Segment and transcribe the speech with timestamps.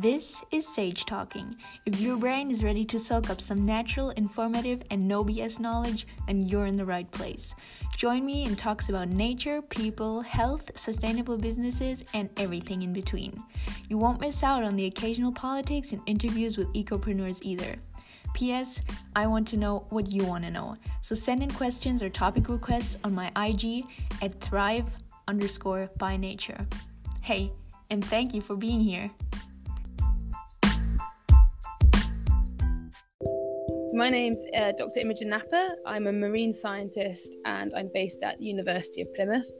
[0.00, 1.54] This is Sage Talking.
[1.84, 6.06] If your brain is ready to soak up some natural, informative, and no BS knowledge,
[6.26, 7.54] then you're in the right place.
[7.94, 13.42] Join me in talks about nature, people, health, sustainable businesses, and everything in between.
[13.90, 17.76] You won't miss out on the occasional politics and interviews with ecopreneurs either.
[18.32, 18.80] P.S.
[19.14, 20.78] I want to know what you want to know.
[21.02, 23.84] So send in questions or topic requests on my IG
[24.22, 24.86] at thrive
[25.28, 26.66] underscore by nature.
[27.20, 27.52] Hey,
[27.90, 29.10] and thank you for being here.
[33.92, 35.00] So my name's uh, Dr.
[35.00, 35.76] Imogen Napper.
[35.84, 39.50] I'm a marine scientist and I'm based at the University of Plymouth.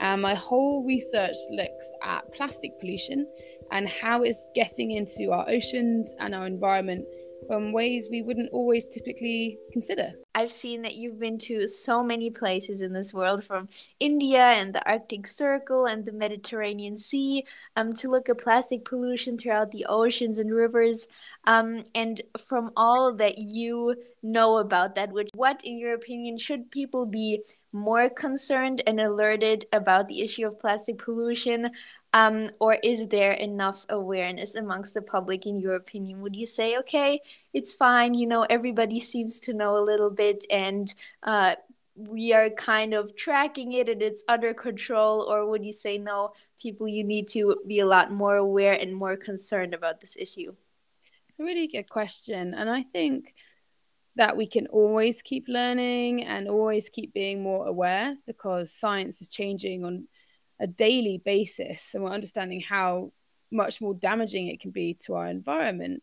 [0.00, 3.26] And my whole research looks at plastic pollution
[3.70, 7.06] and how it's getting into our oceans and our environment
[7.50, 10.12] from ways we wouldn't always typically consider.
[10.36, 13.68] I've seen that you've been to so many places in this world, from
[13.98, 19.36] India and the Arctic Circle and the Mediterranean Sea, um, to look at plastic pollution
[19.36, 21.08] throughout the oceans and rivers.
[21.44, 26.70] Um, and from all that you know about that, which what, in your opinion, should
[26.70, 27.42] people be
[27.72, 31.70] more concerned and alerted about the issue of plastic pollution?
[32.12, 36.20] Um, or is there enough awareness amongst the public, in your opinion?
[36.22, 37.20] Would you say, okay,
[37.52, 41.54] it's fine, you know, everybody seems to know a little bit and uh,
[41.94, 45.22] we are kind of tracking it and it's under control?
[45.22, 48.94] Or would you say, no, people, you need to be a lot more aware and
[48.94, 50.54] more concerned about this issue?
[51.28, 52.54] It's a really good question.
[52.54, 53.34] And I think
[54.16, 59.28] that we can always keep learning and always keep being more aware because science is
[59.28, 60.08] changing on
[60.60, 63.12] a daily basis and we're understanding how
[63.50, 66.02] much more damaging it can be to our environment.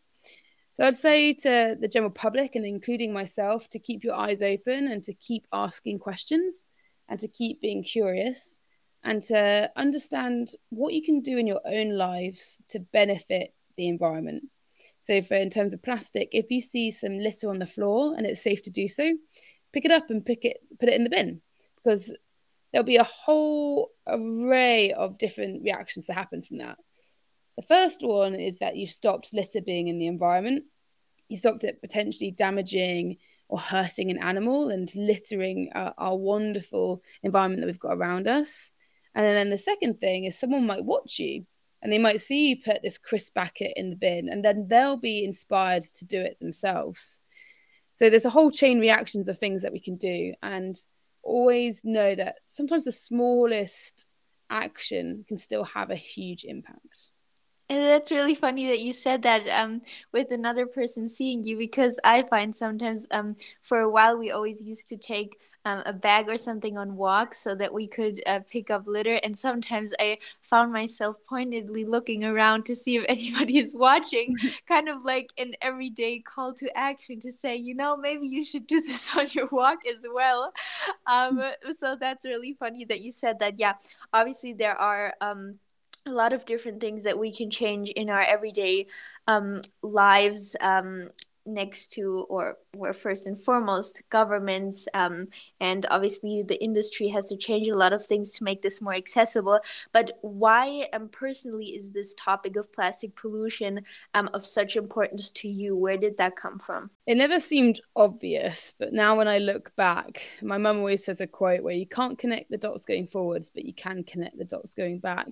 [0.74, 4.88] So I'd say to the general public and including myself to keep your eyes open
[4.88, 6.66] and to keep asking questions
[7.08, 8.60] and to keep being curious
[9.02, 14.44] and to understand what you can do in your own lives to benefit the environment.
[15.02, 18.26] So for in terms of plastic, if you see some litter on the floor and
[18.26, 19.16] it's safe to do so,
[19.72, 21.40] pick it up and pick it put it in the bin
[21.82, 22.12] because
[22.72, 26.78] there'll be a whole array of different reactions to happen from that.
[27.56, 30.64] The first one is that you've stopped litter being in the environment.
[31.28, 33.16] You stopped it potentially damaging
[33.48, 38.70] or hurting an animal and littering our, our wonderful environment that we've got around us.
[39.14, 41.46] And then the second thing is someone might watch you
[41.82, 44.96] and they might see you put this crisp packet in the bin and then they'll
[44.96, 47.20] be inspired to do it themselves.
[47.94, 50.34] So there's a whole chain reactions of things that we can do.
[50.42, 50.76] And
[51.28, 54.06] always know that sometimes the smallest
[54.50, 57.12] action can still have a huge impact.
[57.70, 62.00] And that's really funny that you said that um, with another person seeing you because
[62.02, 65.36] I find sometimes um, for a while we always used to take
[65.68, 69.16] um, a bag or something on walks so that we could uh, pick up litter.
[69.22, 74.34] And sometimes I found myself pointedly looking around to see if anybody is watching,
[74.66, 78.66] kind of like an everyday call to action to say, you know, maybe you should
[78.66, 80.52] do this on your walk as well.
[81.06, 81.38] Um,
[81.72, 83.58] so that's really funny that you said that.
[83.58, 83.74] Yeah,
[84.12, 85.14] obviously there are.
[85.20, 85.52] Um,
[86.06, 88.86] a lot of different things that we can change in our everyday
[89.26, 91.10] um, lives um,
[91.48, 95.26] next to or were first and foremost governments um,
[95.60, 98.94] and obviously the industry has to change a lot of things to make this more
[98.94, 99.58] accessible.
[99.92, 103.80] But why um, personally is this topic of plastic pollution
[104.14, 105.76] um, of such importance to you?
[105.76, 106.90] Where did that come from?
[107.06, 111.26] It never seemed obvious but now when i look back my mum always says a
[111.26, 114.74] quote where you can't connect the dots going forwards but you can connect the dots
[114.74, 115.28] going back.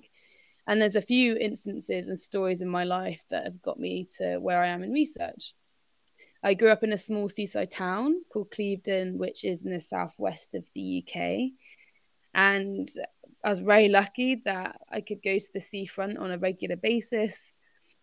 [0.67, 4.37] And there's a few instances and stories in my life that have got me to
[4.39, 5.53] where i am in research
[6.43, 10.55] I grew up in a small seaside town called Clevedon, which is in the southwest
[10.55, 11.51] of the UK.
[12.33, 12.89] And
[13.43, 17.53] I was very lucky that I could go to the seafront on a regular basis.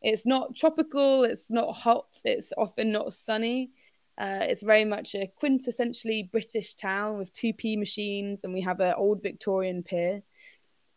[0.02, 3.70] It's not tropical, it's not hot, it's often not sunny.
[4.16, 8.80] Uh, it's very much a quintessentially British town with two P machines, and we have
[8.80, 10.22] an old Victorian pier.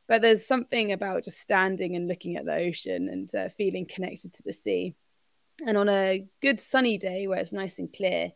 [0.08, 4.34] But there's something about just standing and looking at the ocean and uh, feeling connected
[4.34, 4.95] to the sea.
[5.65, 8.31] And on a good sunny day where it's nice and clear,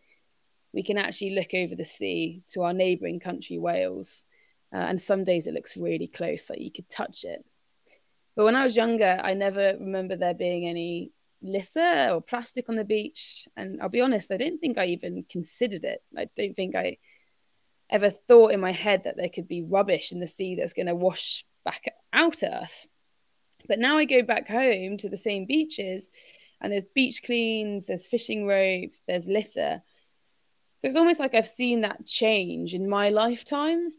[0.74, 4.24] we can actually look over the sea to our neighbouring country, Wales.
[4.74, 7.46] Uh, and some days it looks really close, like you could touch it.
[8.36, 12.76] But when I was younger, I never remember there being any litter or plastic on
[12.76, 13.48] the beach.
[13.58, 16.02] And I'll be honest, I don't think I even considered it.
[16.18, 16.98] I don't think I
[17.90, 20.86] ever thought in my head that there could be rubbish in the sea that's going
[20.88, 21.84] to wash back
[22.14, 22.88] out at us.
[23.68, 26.10] But now I go back home to the same beaches
[26.62, 29.82] and there's beach cleans, there's fishing rope, there's litter.
[30.80, 33.92] So it's almost like I've seen that change in my lifetime.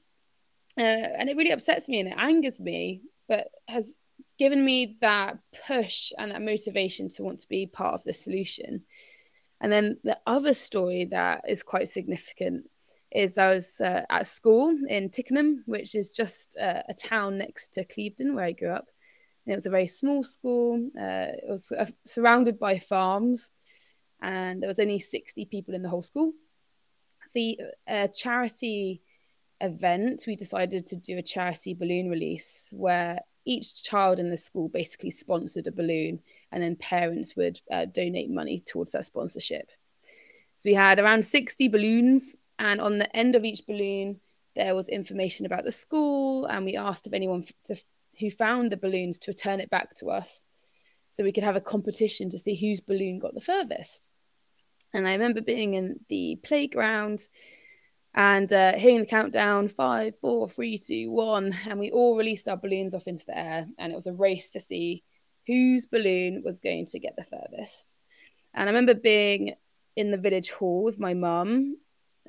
[0.79, 3.97] Uh, and it really upsets me and it angers me, but has
[4.39, 8.83] given me that push and that motivation to want to be part of the solution.
[9.61, 12.69] And then the other story that is quite significant
[13.13, 17.75] is I was uh, at school in Tickenham, which is just uh, a town next
[17.75, 18.89] to Clevedon, where I grew up.
[19.45, 20.91] And it was a very small school.
[20.97, 23.51] Uh, it was uh, surrounded by farms,
[24.21, 26.33] and there was only 60 people in the whole school.
[27.35, 27.59] The
[27.89, 29.03] uh, charity
[29.61, 34.69] event, we decided to do a charity balloon release where each child in the school
[34.69, 36.21] basically sponsored a balloon,
[36.53, 39.71] and then parents would uh, donate money towards that sponsorship.
[40.57, 44.21] So we had around 60 balloons and on the end of each balloon,
[44.55, 47.77] there was information about the school, and we asked if anyone to,
[48.19, 50.45] who found the balloons to return it back to us,
[51.09, 54.09] so we could have a competition to see whose balloon got the furthest.
[54.95, 57.27] And I remember being in the playground
[58.15, 62.59] and uh, hearing the countdown five, four, three, two, one, and we all released our
[62.59, 65.03] balloons off into the air, and it was a race to see
[65.47, 67.97] whose balloon was going to get the furthest.
[68.55, 69.55] And I remember being
[69.97, 71.77] in the village hall with my mum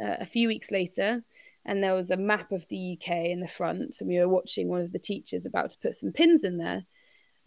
[0.02, 1.24] uh, a few weeks later,
[1.66, 4.68] and there was a map of the UK in the front, and we were watching
[4.68, 6.84] one of the teachers about to put some pins in there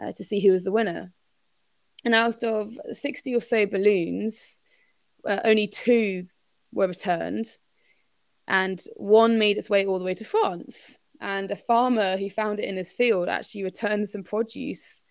[0.02, 1.10] uh, to see who was the winner.
[2.04, 4.60] And out of 60 or so balloons,
[5.26, 6.26] uh, only two
[6.72, 7.46] were returned,
[8.48, 10.98] and one made its way all the way to France.
[11.20, 15.02] And a farmer who found it in his field actually returned some produce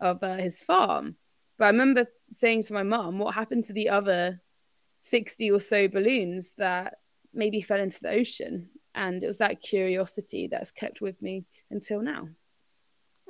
[0.00, 1.16] of uh, his farm.
[1.58, 4.40] But I remember saying to my mum, what happened to the other
[5.00, 6.98] 60 or so balloons that
[7.34, 8.68] maybe fell into the ocean.
[8.94, 12.28] And it was that curiosity that's kept with me until now.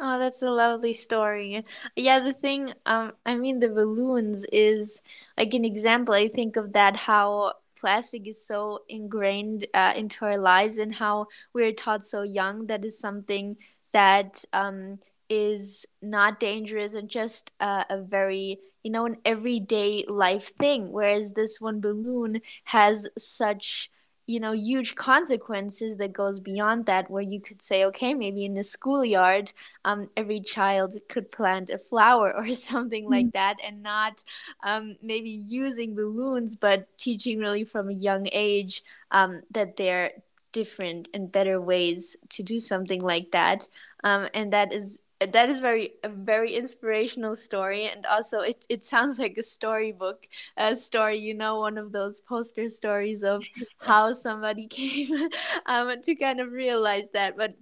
[0.01, 1.65] Oh, that's a lovely story.
[1.95, 5.03] Yeah, the thing, um, I mean, the balloons is
[5.39, 6.15] like an example.
[6.15, 11.27] I think of that how plastic is so ingrained uh, into our lives and how
[11.53, 13.57] we're taught so young that is something
[13.93, 20.55] that um, is not dangerous and just uh, a very you know an everyday life
[20.55, 23.91] thing whereas this one balloon has such
[24.33, 28.55] you know huge consequences that goes beyond that where you could say okay maybe in
[28.55, 29.53] the schoolyard
[29.85, 33.13] um, every child could plant a flower or something mm-hmm.
[33.13, 34.25] like that and not
[34.65, 40.13] um, maybe using balloons but teaching really from a young age um, that they're
[40.53, 43.69] different and better ways to do something like that
[44.03, 48.85] um, and that is that is very a very inspirational story and also it, it
[48.85, 50.27] sounds like a storybook
[50.57, 53.45] a story you know one of those poster stories of
[53.79, 55.29] how somebody came
[55.67, 57.55] um, to kind of realize that but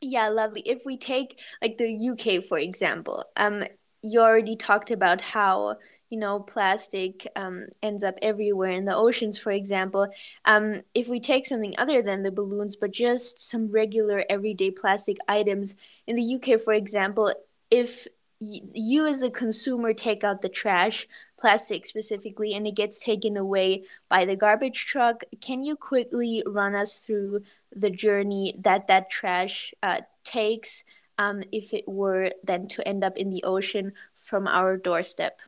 [0.00, 0.62] yeah lovely.
[0.62, 3.64] If we take like the uk for example um
[4.02, 5.76] you already talked about how
[6.14, 10.06] you know plastic um, ends up everywhere in the oceans for example.
[10.44, 15.16] Um, if we take something other than the balloons but just some regular everyday plastic
[15.26, 15.74] items
[16.06, 17.34] in the uk for example
[17.70, 18.06] if
[18.38, 23.82] you as a consumer take out the trash plastic specifically and it gets taken away
[24.08, 27.42] by the garbage truck can you quickly run us through
[27.74, 30.84] the journey that that trash uh, takes
[31.18, 35.40] um, if it were then to end up in the ocean from our doorstep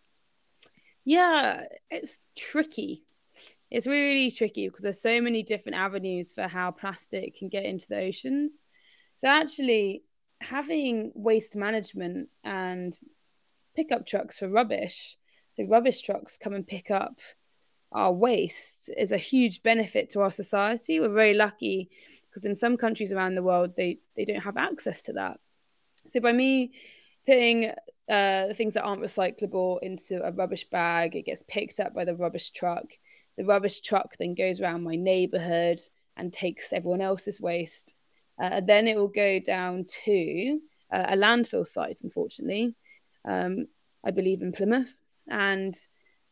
[1.06, 3.04] yeah, it's tricky.
[3.70, 7.86] It's really tricky because there's so many different avenues for how plastic can get into
[7.88, 8.64] the oceans.
[9.14, 10.02] So actually
[10.40, 12.94] having waste management and
[13.76, 15.16] pickup trucks for rubbish,
[15.52, 17.20] so rubbish trucks come and pick up
[17.92, 20.98] our waste is a huge benefit to our society.
[20.98, 21.88] We're very lucky
[22.28, 25.38] because in some countries around the world they they don't have access to that.
[26.08, 26.72] So by me
[27.26, 27.72] putting
[28.08, 31.16] uh, the things that aren't recyclable into a rubbish bag.
[31.16, 32.84] It gets picked up by the rubbish truck.
[33.36, 35.80] The rubbish truck then goes around my neighborhood
[36.16, 37.94] and takes everyone else's waste.
[38.40, 40.60] Uh, then it will go down to
[40.92, 42.74] uh, a landfill site, unfortunately,
[43.24, 43.66] um,
[44.04, 44.94] I believe in Plymouth,
[45.28, 45.76] and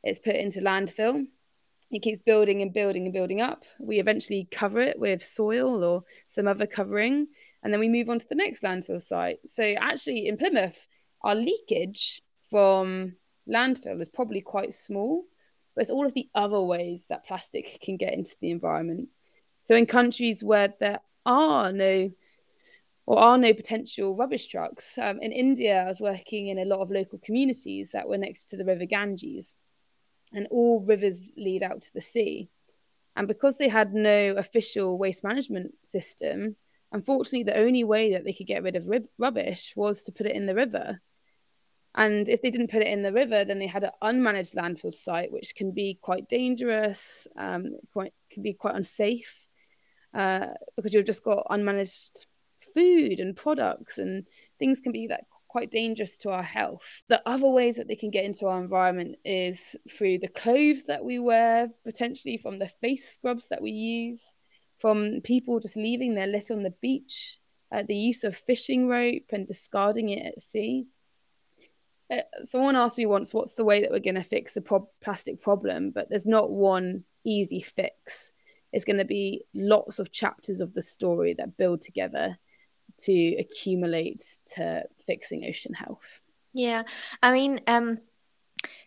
[0.03, 1.27] it's put into landfill.
[1.91, 3.65] It keeps building and building and building up.
[3.79, 7.29] We eventually cover it with soil or some other covering,
[7.63, 9.39] and then we move on to the next landfill site.
[9.47, 10.87] So, actually, in Plymouth,
[11.25, 13.17] our leakage from
[13.49, 15.25] landfill is probably quite small,
[15.75, 19.09] but it's all of the other ways that plastic can get into the environment.
[19.63, 22.11] So in countries where there are no
[23.07, 26.81] or are no potential rubbish trucks, um, in India, I was working in a lot
[26.81, 29.55] of local communities that were next to the river Ganges,
[30.33, 32.49] and all rivers lead out to the sea.
[33.17, 36.57] And because they had no official waste management system,
[36.93, 40.27] unfortunately, the only way that they could get rid of rib- rubbish was to put
[40.27, 41.01] it in the river.
[41.95, 44.95] And if they didn't put it in the river, then they had an unmanaged landfill
[44.95, 49.47] site, which can be quite dangerous, um, quite can be quite unsafe,
[50.13, 52.27] uh, because you've just got unmanaged
[52.75, 54.27] food and products, and
[54.59, 57.03] things can be that quite dangerous to our health.
[57.09, 61.05] The other ways that they can get into our environment is through the clothes that
[61.05, 64.35] we wear, potentially from the face scrubs that we use,
[64.79, 67.39] from people just leaving their litter on the beach,
[67.71, 70.89] uh, the use of fishing rope and discarding it at sea.
[72.11, 74.89] Uh, someone asked me once, what's the way that we're going to fix the pro-
[75.03, 75.91] plastic problem?
[75.91, 78.33] But there's not one easy fix.
[78.73, 82.37] It's going to be lots of chapters of the story that build together
[82.99, 84.23] to accumulate
[84.55, 86.21] to fixing ocean health.
[86.53, 86.83] Yeah,
[87.23, 87.99] I mean, um,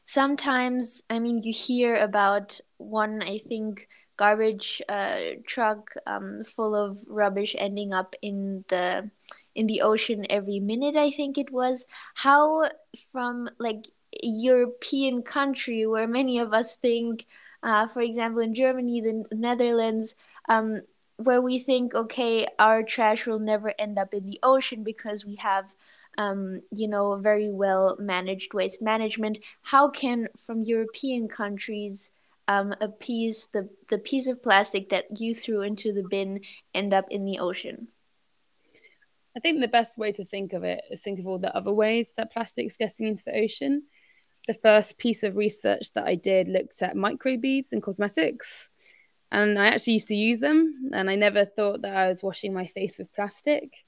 [0.06, 3.22] sometimes I mean you hear about one.
[3.22, 9.10] I think garbage uh, truck um, full of rubbish ending up in the
[9.56, 12.70] in the ocean every minute i think it was how
[13.12, 13.88] from like
[14.24, 17.26] european country where many of us think
[17.64, 20.16] uh, for example in germany the netherlands
[20.50, 20.82] um,
[21.18, 25.36] where we think, okay, our trash will never end up in the ocean because we
[25.36, 25.74] have,
[26.18, 29.40] um, you know, very well managed waste management.
[29.64, 32.12] How can from European countries
[32.48, 36.42] um, a piece, the the piece of plastic that you threw into the bin,
[36.74, 37.89] end up in the ocean?
[39.36, 41.72] I think the best way to think of it is think of all the other
[41.72, 43.84] ways that plastic's getting into the ocean.
[44.48, 48.70] The first piece of research that I did looked at microbeads in cosmetics
[49.32, 52.54] and I actually used to use them, and I never thought that I was washing
[52.54, 53.86] my face with plastic.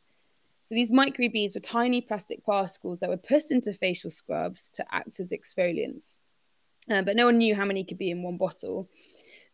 [0.66, 5.20] So these microbeads were tiny plastic particles that were put into facial scrubs to act
[5.20, 6.18] as exfoliants.
[6.90, 8.90] Uh, but no one knew how many could be in one bottle.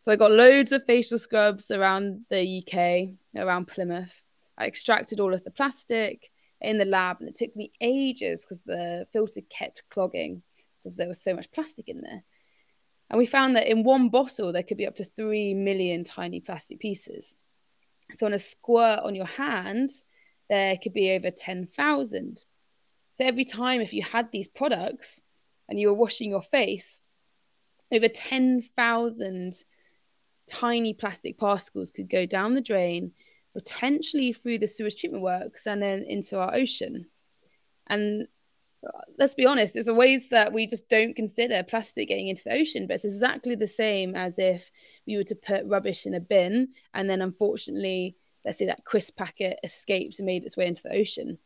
[0.00, 4.22] So I got loads of facial scrubs around the UK, around Plymouth.
[4.56, 8.62] I extracted all of the plastic in the lab, and it took me ages because
[8.62, 10.42] the filter kept clogging
[10.78, 12.22] because there was so much plastic in there.
[13.10, 16.40] And we found that in one bottle, there could be up to 3 million tiny
[16.40, 17.34] plastic pieces.
[18.12, 19.90] So, on a squirt on your hand,
[20.48, 22.44] there could be over 10,000.
[23.14, 25.20] So, every time if you had these products
[25.68, 27.02] and you were washing your face,
[27.92, 29.64] over 10,000
[30.48, 33.12] tiny plastic particles could go down the drain,
[33.52, 37.06] potentially through the sewage treatment works and then into our ocean.
[37.86, 38.26] And
[38.86, 42.42] uh, let's be honest, there's a ways that we just don't consider plastic getting into
[42.44, 44.70] the ocean, but it's exactly the same as if
[45.06, 49.16] we were to put rubbish in a bin and then unfortunately, let's say that crisp
[49.16, 51.38] packet escaped and made its way into the ocean.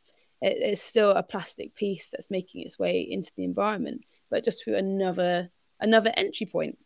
[0.42, 4.64] It is still a plastic piece that's making its way into the environment, but just
[4.64, 6.78] through another another entry point.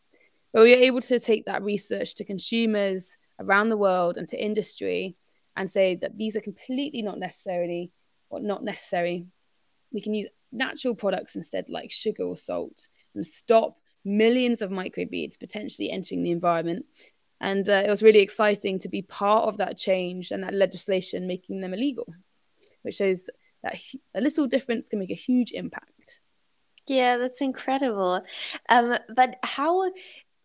[0.52, 4.42] But we were able to take that research to consumers around the world and to
[4.42, 5.16] industry
[5.56, 7.90] and say that these are completely not necessarily
[8.30, 9.26] or not necessary
[9.94, 15.38] we can use natural products instead, like sugar or salt, and stop millions of microbeads
[15.38, 16.84] potentially entering the environment.
[17.40, 21.26] And uh, it was really exciting to be part of that change and that legislation
[21.26, 22.06] making them illegal,
[22.82, 23.30] which shows
[23.62, 23.78] that
[24.14, 25.90] a little difference can make a huge impact.
[26.86, 28.22] Yeah, that's incredible.
[28.68, 29.90] Um, but how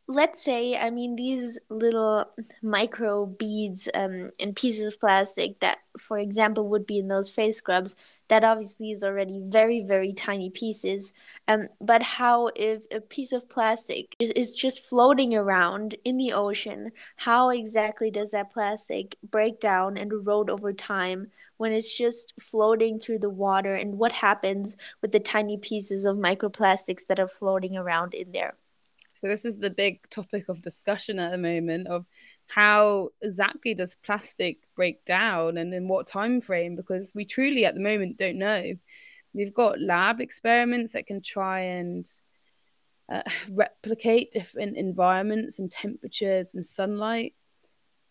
[0.09, 2.25] let's say i mean these little
[2.61, 7.57] micro beads um, and pieces of plastic that for example would be in those face
[7.57, 7.95] scrubs
[8.29, 11.13] that obviously is already very very tiny pieces
[11.47, 16.33] um, but how if a piece of plastic is, is just floating around in the
[16.33, 22.33] ocean how exactly does that plastic break down and erode over time when it's just
[22.39, 27.27] floating through the water and what happens with the tiny pieces of microplastics that are
[27.27, 28.55] floating around in there
[29.13, 32.05] so this is the big topic of discussion at the moment of
[32.47, 37.75] how exactly does plastic break down and in what time frame because we truly at
[37.75, 38.63] the moment don't know.
[39.33, 42.09] We've got lab experiments that can try and
[43.11, 47.35] uh, replicate different environments and temperatures and sunlight.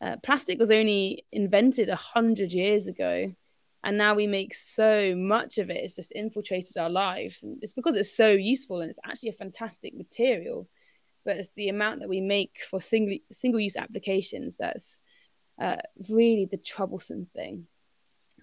[0.01, 3.33] Uh, plastic was only invented a hundred years ago,
[3.85, 5.79] and now we make so much of it.
[5.79, 9.33] It's just infiltrated our lives, and it's because it's so useful and it's actually a
[9.33, 10.69] fantastic material
[11.25, 14.99] but it's the amount that we make for single single use applications that's
[15.61, 15.77] uh,
[16.09, 17.67] really the troublesome thing.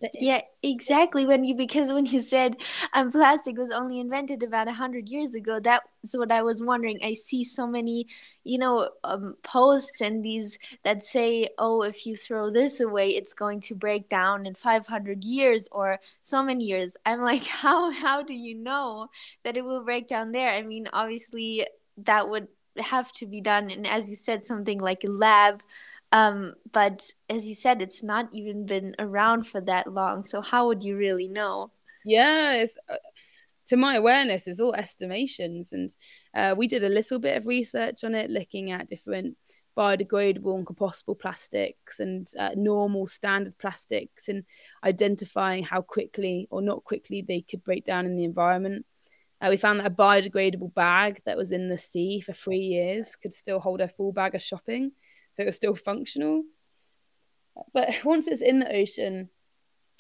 [0.02, 1.26] But yeah, exactly.
[1.26, 2.58] When you because when you said
[2.94, 7.00] um, plastic was only invented about a hundred years ago, that's what I was wondering.
[7.02, 8.08] I see so many,
[8.44, 13.34] you know, um, posts and these that say, "Oh, if you throw this away, it's
[13.34, 17.90] going to break down in five hundred years or so many years." I'm like, how
[17.92, 19.08] how do you know
[19.44, 20.50] that it will break down there?
[20.50, 21.66] I mean, obviously
[21.98, 22.48] that would
[22.78, 25.64] have to be done and as you said something like a lab
[26.16, 30.24] um, but as you said it's not even been around for that long.
[30.24, 31.72] So how would you really know?
[32.06, 32.96] Yeah it's uh,
[33.68, 35.74] to my awareness is all estimations.
[35.74, 35.94] And
[36.34, 39.36] uh, we did a little bit of research on it looking at different
[39.78, 44.44] biodegradable and compostable plastics and uh, normal standard plastics and
[44.84, 48.86] identifying how quickly or not quickly they could break down in the environment.
[49.42, 53.18] Uh, we found that a biodegradable bag that was in the sea for three years
[53.18, 54.92] could still hold a full bag of shopping,
[55.36, 56.44] so it was still functional.
[57.74, 59.30] But once it's in the ocean,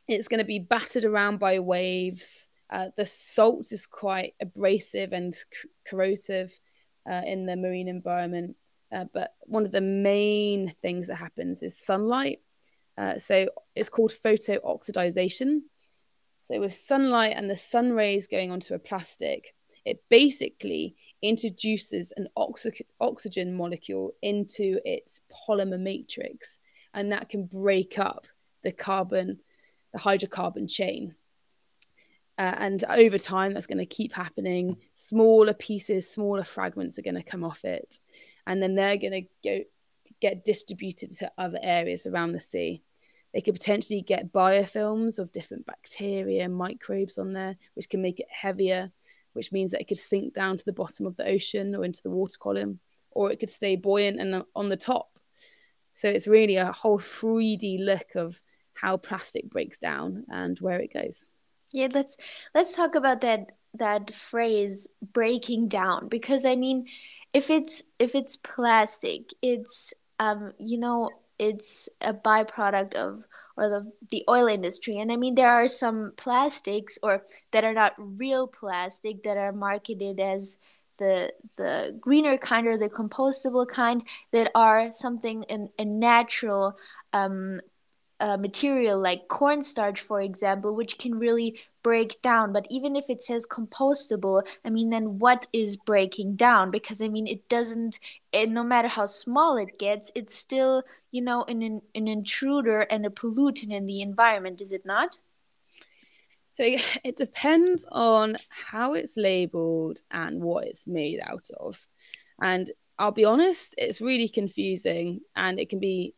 [0.08, 2.48] it's going to be battered around by waves.
[2.70, 5.36] Uh, the salt is quite abrasive and
[5.86, 6.58] corrosive
[7.10, 8.56] uh, in the marine environment.
[8.96, 12.40] Uh, but one of the main things that happens is sunlight.
[12.98, 15.60] Uh, so it's called photo oxidization.
[16.40, 20.96] So with sunlight and the sun rays going onto a plastic, it basically
[21.28, 26.60] introduces an oxy- oxygen molecule into its polymer matrix,
[26.94, 28.28] and that can break up
[28.64, 29.40] the carbon,
[29.94, 31.16] the hydrocarbon chain.
[32.38, 34.78] Uh, and over time, that's going to keep happening.
[34.96, 38.02] Smaller pieces, smaller fragments are going to come off it.
[38.46, 39.64] And then they're going to go
[40.22, 42.82] get distributed to other areas around the sea.
[43.34, 48.28] They could potentially get biofilms of different bacteria, microbes on there, which can make it
[48.30, 48.92] heavier,
[49.36, 52.02] which means that it could sink down to the bottom of the ocean or into
[52.02, 52.80] the water column,
[53.12, 55.20] or it could stay buoyant and on the top.
[55.94, 58.42] So it's really a whole 3D look of
[58.74, 61.26] how plastic breaks down and where it goes.
[61.74, 62.18] Yeah, let's
[62.54, 66.88] let's talk about that that phrase breaking down because I mean
[67.34, 73.24] if it's if it's plastic, it's um you know, it's a byproduct of
[73.58, 74.98] or the the oil industry.
[74.98, 79.52] And i mean there are some plastics or that are not real plastic that are
[79.52, 80.58] marketed as
[80.98, 86.78] the the greener kind or the compostable kind that are something in a natural
[87.14, 87.60] um,
[88.20, 92.52] uh, material like cornstarch, for example, which can really break down.
[92.52, 96.72] But even if it says compostable, I mean, then what is breaking down?
[96.72, 98.00] Because I mean, it doesn't.
[98.32, 101.62] It, no matter how small it gets, it's still you know an
[101.94, 104.62] an intruder and a pollutant in the environment.
[104.62, 105.16] Is it not?
[106.50, 106.64] So
[107.04, 111.86] it depends on how it's labeled and what it's made out of.
[112.42, 116.16] And I'll be honest, it's really confusing and it can be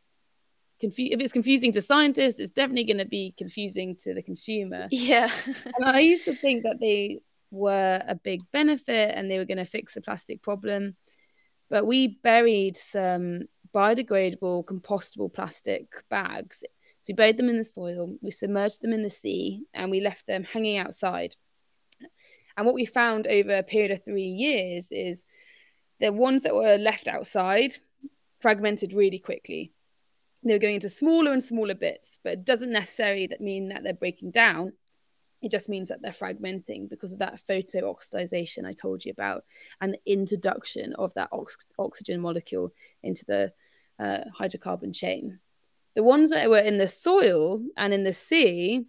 [0.79, 4.87] confu- if it's confusing to scientists, it's definitely going to be confusing to the consumer.
[4.91, 5.29] Yeah.
[5.45, 7.19] and I used to think that they
[7.51, 10.95] were a big benefit and they were going to fix the plastic problem.
[11.69, 16.63] But we buried some biodegradable, compostable plastic bags.
[17.01, 20.01] So we buried them in the soil, we submerged them in the sea, and we
[20.01, 21.35] left them hanging outside.
[22.55, 25.25] And what we found over a period of three years is
[25.99, 27.73] the ones that were left outside
[28.39, 29.73] fragmented really quickly
[30.43, 34.32] they're going into smaller and smaller bits, but it doesn't necessarily mean that they're breaking
[34.32, 34.73] down.
[35.41, 39.43] It just means that they're fragmenting because of that photo oxidization I told you about
[39.82, 42.73] and the introduction of that ox- oxygen molecule
[43.04, 43.54] into the
[44.00, 45.39] uh, hydrocarbon chain.
[45.95, 48.86] The ones that were in the soil and in the sea,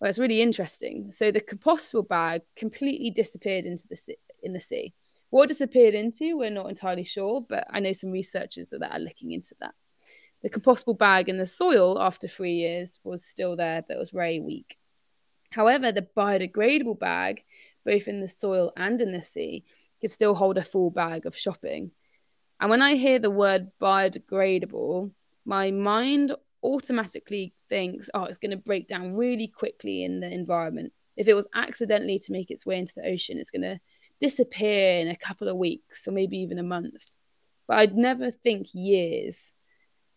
[0.00, 1.12] well, it's really interesting.
[1.12, 4.94] So the compostable bag completely disappeared into the sea, in the sea.
[5.30, 9.32] What disappeared into, we're not entirely sure, but I know some researchers that are looking
[9.32, 9.74] into that.
[10.42, 14.10] The compostable bag in the soil after three years was still there, but it was
[14.10, 14.76] very weak.
[15.50, 17.44] However, the biodegradable bag,
[17.84, 19.64] both in the soil and in the sea,
[20.00, 21.92] could still hold a full bag of shopping.
[22.60, 25.12] And when I hear the word biodegradable,
[25.44, 30.92] my mind automatically thinks, oh, it's going to break down really quickly in the environment.
[31.16, 33.80] If it was accidentally to make its way into the ocean, it's going to
[34.20, 37.10] disappear in a couple of weeks or maybe even a month.
[37.66, 39.52] But I'd never think years.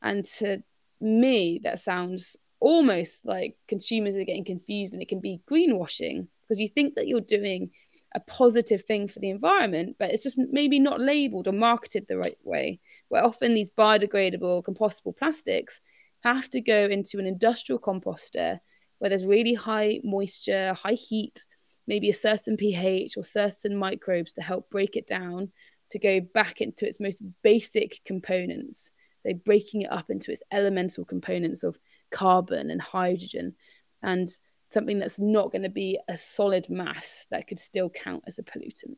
[0.01, 0.63] And to
[1.01, 6.59] me, that sounds almost like consumers are getting confused and it can be greenwashing because
[6.59, 7.69] you think that you're doing
[8.13, 12.17] a positive thing for the environment, but it's just maybe not labeled or marketed the
[12.17, 12.79] right way.
[13.09, 15.81] Where often these biodegradable, compostable plastics
[16.23, 18.59] have to go into an industrial composter
[18.99, 21.45] where there's really high moisture, high heat,
[21.87, 25.51] maybe a certain pH or certain microbes to help break it down
[25.89, 28.91] to go back into its most basic components.
[29.25, 31.79] So breaking it up into its elemental components of
[32.11, 33.55] carbon and hydrogen
[34.03, 34.29] and
[34.69, 38.43] something that's not going to be a solid mass that could still count as a
[38.43, 38.97] pollutant.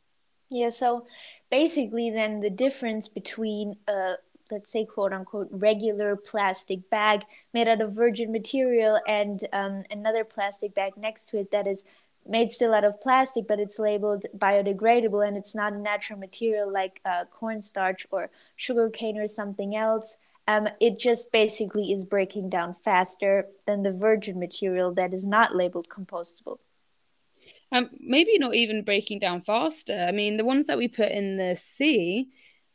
[0.50, 1.06] Yeah, so
[1.52, 3.76] basically, then the difference between
[4.50, 10.24] let's say quote unquote regular plastic bag made out of virgin material and um, another
[10.24, 11.84] plastic bag next to it that is
[12.30, 16.72] made still out of plastic but it's labeled biodegradable and it's not a natural material
[16.72, 22.74] like uh, cornstarch or sugarcane or something else um, it just basically is breaking down
[22.74, 26.60] faster than the virgin material that is not labeled compostable.
[27.72, 30.06] Um, maybe not even breaking down faster.
[30.08, 32.30] I mean, the ones that we put in the sea,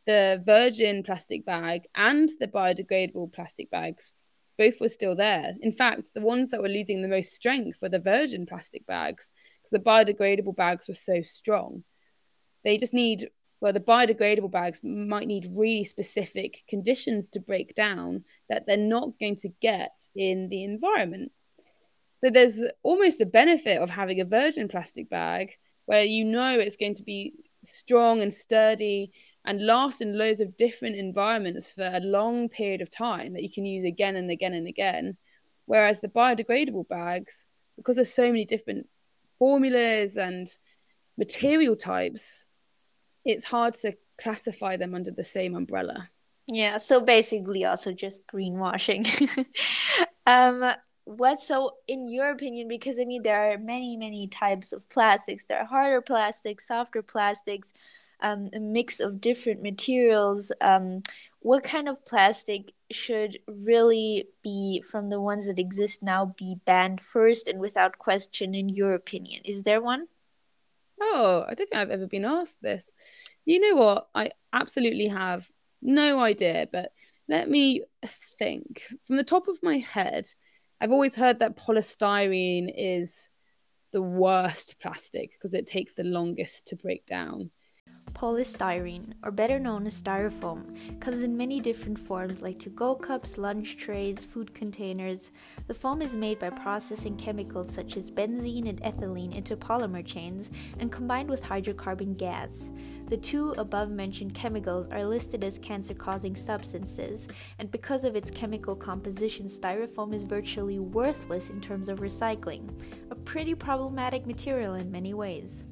[0.06, 4.10] the virgin plastic bag and the biodegradable plastic bags
[4.58, 5.54] both were still there.
[5.62, 9.30] In fact, the ones that were losing the most strength were the virgin plastic bags
[9.72, 11.84] the biodegradable bags were so strong.
[12.64, 13.28] They just need,
[13.60, 19.18] well, the biodegradable bags might need really specific conditions to break down that they're not
[19.18, 21.32] going to get in the environment.
[22.16, 25.54] So there's almost a benefit of having a virgin plastic bag
[25.86, 27.32] where you know it's going to be
[27.64, 29.10] strong and sturdy
[29.44, 33.50] and last in loads of different environments for a long period of time that you
[33.50, 35.16] can use again and again and again.
[35.66, 38.88] Whereas the biodegradable bags, because there's so many different
[39.42, 40.46] formulas and
[41.18, 42.46] material types,
[43.24, 46.08] it's hard to classify them under the same umbrella.
[46.46, 49.02] Yeah, so basically also just greenwashing.
[50.28, 50.62] um
[51.02, 55.46] what so in your opinion because I mean there are many many types of plastics.
[55.46, 57.72] There are harder plastics, softer plastics
[58.22, 60.52] um, a mix of different materials.
[60.60, 61.02] Um,
[61.40, 67.00] what kind of plastic should really be from the ones that exist now be banned
[67.00, 69.42] first and without question in your opinion?
[69.44, 70.06] Is there one?
[71.00, 72.92] Oh, I don't think I've ever been asked this.
[73.44, 74.08] You know what?
[74.14, 75.50] I absolutely have
[75.80, 76.92] no idea, but
[77.28, 77.82] let me
[78.38, 78.84] think.
[79.06, 80.28] From the top of my head,
[80.80, 83.30] I've always heard that polystyrene is
[83.92, 87.50] the worst plastic because it takes the longest to break down.
[88.14, 93.38] Polystyrene, or better known as styrofoam, comes in many different forms like to go cups,
[93.38, 95.32] lunch trays, food containers.
[95.66, 100.50] The foam is made by processing chemicals such as benzene and ethylene into polymer chains
[100.78, 102.70] and combined with hydrocarbon gas.
[103.08, 108.30] The two above mentioned chemicals are listed as cancer causing substances, and because of its
[108.30, 112.68] chemical composition, styrofoam is virtually worthless in terms of recycling,
[113.10, 115.64] a pretty problematic material in many ways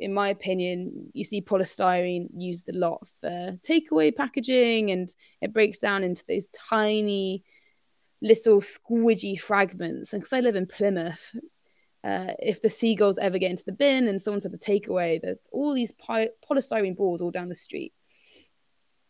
[0.00, 5.78] in my opinion, you see polystyrene used a lot for takeaway packaging and it breaks
[5.78, 7.44] down into these tiny
[8.22, 10.12] little squidgy fragments.
[10.12, 11.36] And because I live in Plymouth,
[12.02, 15.38] uh, if the seagulls ever get into the bin and someone's had a takeaway, there's
[15.52, 17.92] all these pi- polystyrene balls all down the street.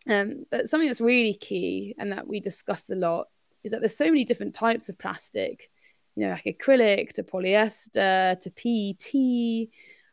[0.09, 3.29] Um, but something that's really key and that we discuss a lot
[3.62, 5.70] is that there's so many different types of plastic,
[6.16, 9.68] you know, like acrylic to polyester to PET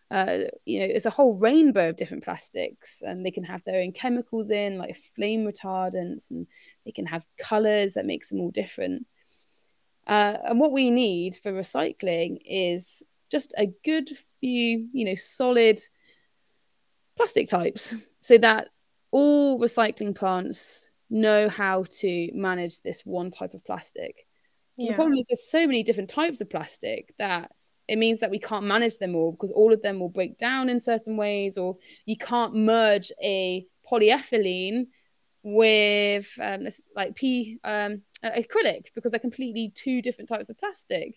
[0.10, 3.82] uh, you know, it's a whole rainbow of different plastics, and they can have their
[3.82, 6.48] own chemicals in, like flame retardants, and
[6.86, 9.06] they can have colors that makes them all different.
[10.06, 15.80] Uh, and what we need for recycling is just a good few, you know, solid
[17.18, 18.70] plastic types, so that
[19.12, 24.26] all recycling plants know how to manage this one type of plastic.
[24.78, 24.92] Yeah.
[24.92, 27.52] The problem is there's so many different types of plastic that
[27.88, 30.70] it means that we can't manage them all because all of them will break down
[30.70, 34.88] in certain ways, or you can't merge a polyethylene
[35.44, 41.16] with um, like P um, acrylic because they're completely two different types of plastic.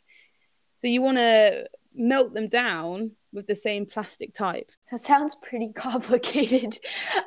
[0.76, 4.70] So you want to melt them down with the same plastic type.
[4.90, 6.78] That sounds pretty complicated.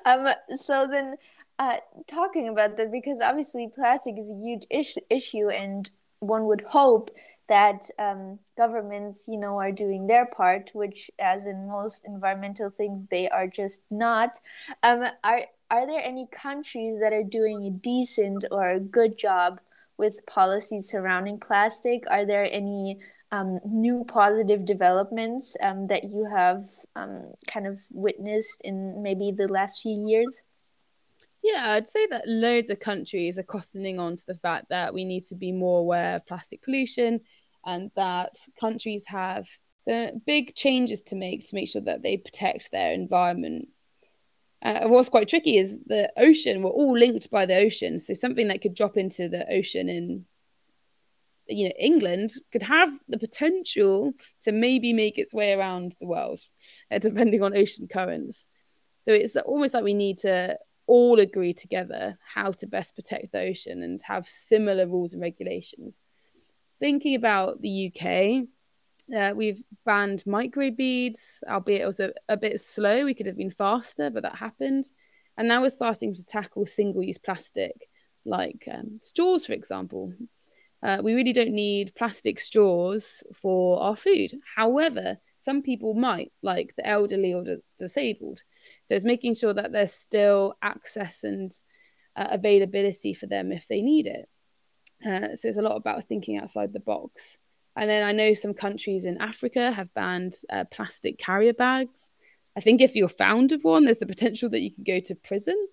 [0.05, 1.15] um, so then,
[1.59, 1.77] uh,
[2.07, 7.11] talking about that because obviously plastic is a huge is- issue, and one would hope
[7.49, 13.05] that um, governments, you know, are doing their part, which, as in most environmental things,
[13.11, 14.39] they are just not.
[14.81, 19.59] Um, are are there any countries that are doing a decent or a good job
[19.97, 22.03] with policies surrounding plastic?
[22.09, 22.99] Are there any
[23.31, 29.47] um, new positive developments um, that you have um, kind of witnessed in maybe the
[29.47, 30.41] last few years?
[31.41, 35.03] Yeah, I'd say that loads of countries are cottoning on to the fact that we
[35.03, 37.19] need to be more aware of plastic pollution
[37.65, 39.47] and that countries have
[39.81, 43.69] some big changes to make to make sure that they protect their environment.
[44.61, 47.99] Uh, what's quite tricky is the ocean, we're all linked by the ocean.
[47.99, 50.25] So something that could drop into the ocean in
[51.47, 56.39] you know England could have the potential to maybe make its way around the world,
[56.91, 58.47] uh, depending on ocean currents.
[58.99, 63.41] So it's almost like we need to all agree together how to best protect the
[63.41, 66.01] ocean and have similar rules and regulations.
[66.83, 68.45] Thinking about the UK,
[69.15, 73.05] uh, we've banned microbeads, albeit it was a, a bit slow.
[73.05, 74.83] We could have been faster, but that happened.
[75.37, 77.87] And now we're starting to tackle single use plastic,
[78.25, 80.11] like um, straws, for example.
[80.83, 84.33] Uh, we really don't need plastic straws for our food.
[84.57, 88.41] However, some people might, like the elderly or the disabled.
[88.87, 91.49] So it's making sure that there's still access and
[92.17, 94.27] uh, availability for them if they need it.
[95.05, 97.39] Uh, so it's a lot about thinking outside the box.
[97.75, 102.11] And then I know some countries in Africa have banned uh, plastic carrier bags.
[102.55, 105.15] I think if you're found with one, there's the potential that you can go to
[105.15, 105.67] prison.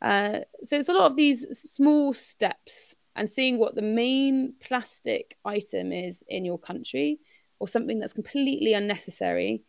[0.00, 5.36] Uh, so it's a lot of these small steps and seeing what the main plastic
[5.44, 7.18] item is in your country
[7.58, 9.62] or something that's completely unnecessary,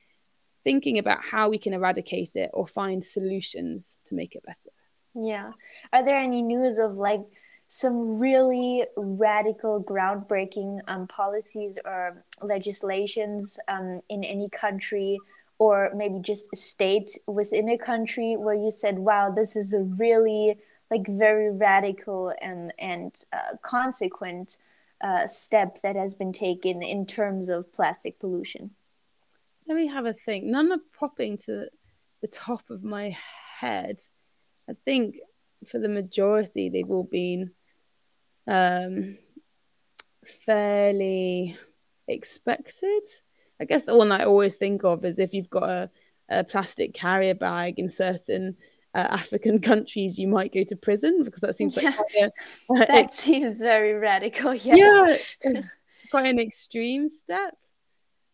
[0.63, 4.69] thinking about how we can eradicate it or find solutions to make it better.
[5.13, 5.51] Yeah.
[5.91, 7.21] Are there any news of like
[7.73, 15.17] some really radical, groundbreaking um, policies or legislations um, in any country?
[15.57, 19.83] Or maybe just a state within a country where you said, "Wow, this is a
[19.83, 20.57] really
[20.89, 24.57] like very radical and and uh, consequent
[24.99, 28.71] uh, step that has been taken in terms of plastic pollution?
[29.65, 30.43] Let me have a think.
[30.43, 31.69] None are popping to
[32.21, 33.15] the top of my
[33.59, 33.99] head.
[34.69, 35.15] I think
[35.65, 37.51] for the majority, they've all been
[38.47, 39.17] um,
[40.25, 41.57] fairly
[42.07, 43.03] expected.
[43.59, 45.89] I guess the one I always think of is if you've got a,
[46.29, 48.57] a plastic carrier bag in certain
[48.93, 52.27] uh, African countries, you might go to prison because that seems like yeah.
[52.69, 54.53] a, uh, that seems very radical.
[54.53, 55.35] Yes.
[55.43, 55.61] Yeah,
[56.11, 57.55] quite an extreme step.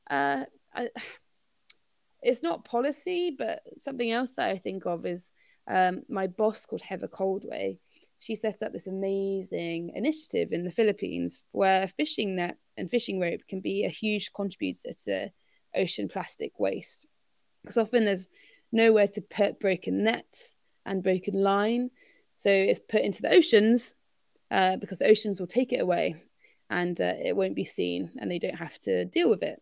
[0.10, 0.90] Uh, I,
[2.22, 5.32] it's not policy, but something else that I think of is
[5.68, 7.80] um, my boss called Heather Koldewey.
[8.28, 13.40] She set up this amazing initiative in the Philippines where fishing net and fishing rope
[13.48, 15.32] can be a huge contributor to
[15.74, 17.06] ocean plastic waste.
[17.62, 18.28] Because often there's
[18.70, 21.90] nowhere to put broken nets and broken line.
[22.36, 23.96] So it's put into the oceans
[24.52, 26.18] uh, because the oceans will take it away
[26.70, 29.62] and uh, it won't be seen and they don't have to deal with it.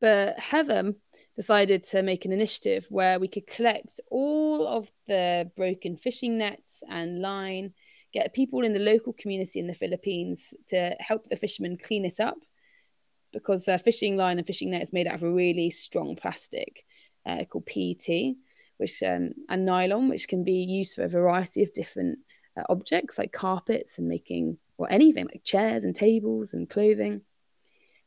[0.00, 0.92] But Heather
[1.38, 6.82] decided to make an initiative where we could collect all of the broken fishing nets
[6.90, 7.72] and line,
[8.12, 12.18] get people in the local community in the Philippines to help the fishermen clean it
[12.18, 12.38] up
[13.32, 16.84] because fishing line and fishing net is made out of a really strong plastic
[17.24, 18.34] uh, called PET,
[18.78, 22.18] which um, and nylon, which can be used for a variety of different
[22.56, 27.20] uh, objects like carpets and making or anything like chairs and tables and clothing.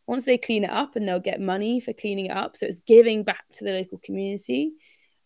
[0.07, 2.81] Once they clean it up, and they'll get money for cleaning it up, so it's
[2.81, 4.73] giving back to the local community.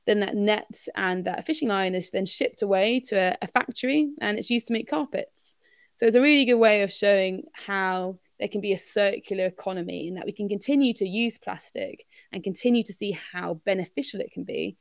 [0.05, 4.11] Then that net and that fishing line is then shipped away to a, a factory,
[4.21, 5.57] and it's used to make carpets.
[5.95, 10.09] So it's a really good way of showing how there can be a circular economy
[10.09, 14.31] and that we can continue to use plastic and continue to see how beneficial it
[14.31, 14.77] can be.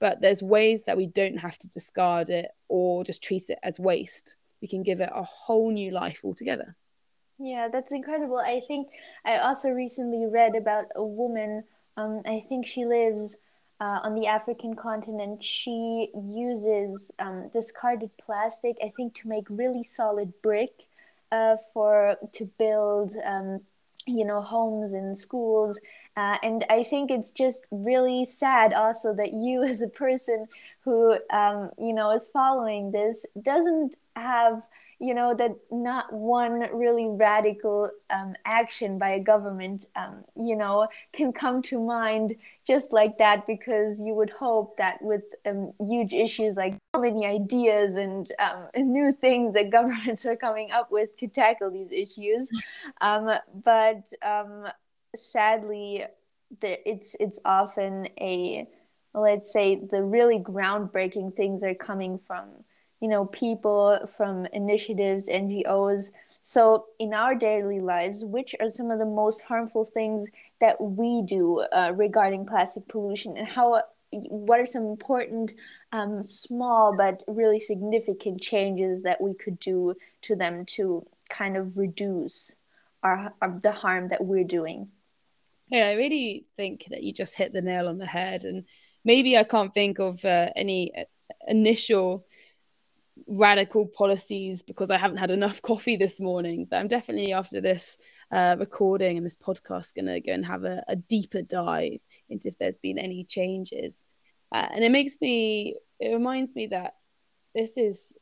[0.00, 3.80] But there's ways that we don't have to discard it or just treat it as
[3.80, 4.36] waste.
[4.62, 6.76] We can give it a whole new life altogether.
[7.38, 8.38] Yeah, that's incredible.
[8.38, 8.88] I think
[9.24, 11.64] I also recently read about a woman.
[11.96, 13.36] Um, I think she lives
[13.80, 15.42] uh, on the African continent.
[15.42, 20.86] She uses um, discarded plastic, I think, to make really solid brick
[21.32, 23.60] uh, for to build um,
[24.06, 25.80] you know homes and schools
[26.18, 30.46] uh, and i think it's just really sad also that you as a person
[30.80, 34.62] who um, you know is following this doesn't have
[35.04, 40.88] you know that not one really radical um, action by a government um, you know
[41.12, 42.34] can come to mind
[42.66, 47.26] just like that because you would hope that with um, huge issues like so many
[47.26, 51.90] ideas and, um, and, new things that governments are coming up with to tackle these
[51.90, 52.48] issues.
[53.00, 53.28] Um,
[53.62, 54.66] but um,
[55.14, 56.04] sadly
[56.60, 58.66] the, it's it's often a
[59.12, 62.48] let's say the really groundbreaking things are coming from
[63.04, 66.10] you know people from initiatives ngos
[66.42, 70.28] so in our daily lives which are some of the most harmful things
[70.60, 73.36] that we do uh, regarding plastic pollution?
[73.36, 75.52] And how what are some important
[75.92, 81.76] um, small but really significant changes that we could do to them to kind of
[81.76, 82.54] reduce
[83.02, 84.88] our, our the harm that we're doing?
[85.68, 88.44] Yeah i really think that you just hit the nail on the head.
[88.44, 88.64] And
[89.04, 91.04] maybe i can't think of uh, any uh,
[91.48, 92.26] initial
[93.26, 96.66] radical policies because I haven't had enough coffee this morning.
[96.68, 97.98] But I'm definitely after this
[98.30, 102.48] uh, recording and this podcast going to go and have a, a, deeper dive into
[102.48, 104.06] if there's been any changes.
[104.52, 106.94] Uh, and it makes me, it reminds me that
[107.54, 108.16] this is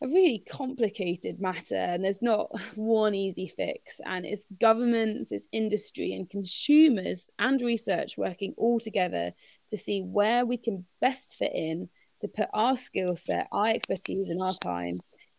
[0.00, 4.00] a really complicated matter and there's not one easy fix.
[4.04, 9.32] And it's governments, it's industry, and consumers and research working all together
[9.70, 11.88] to see where we can best fit in
[12.20, 14.96] to put our skill set, our expertise, and our time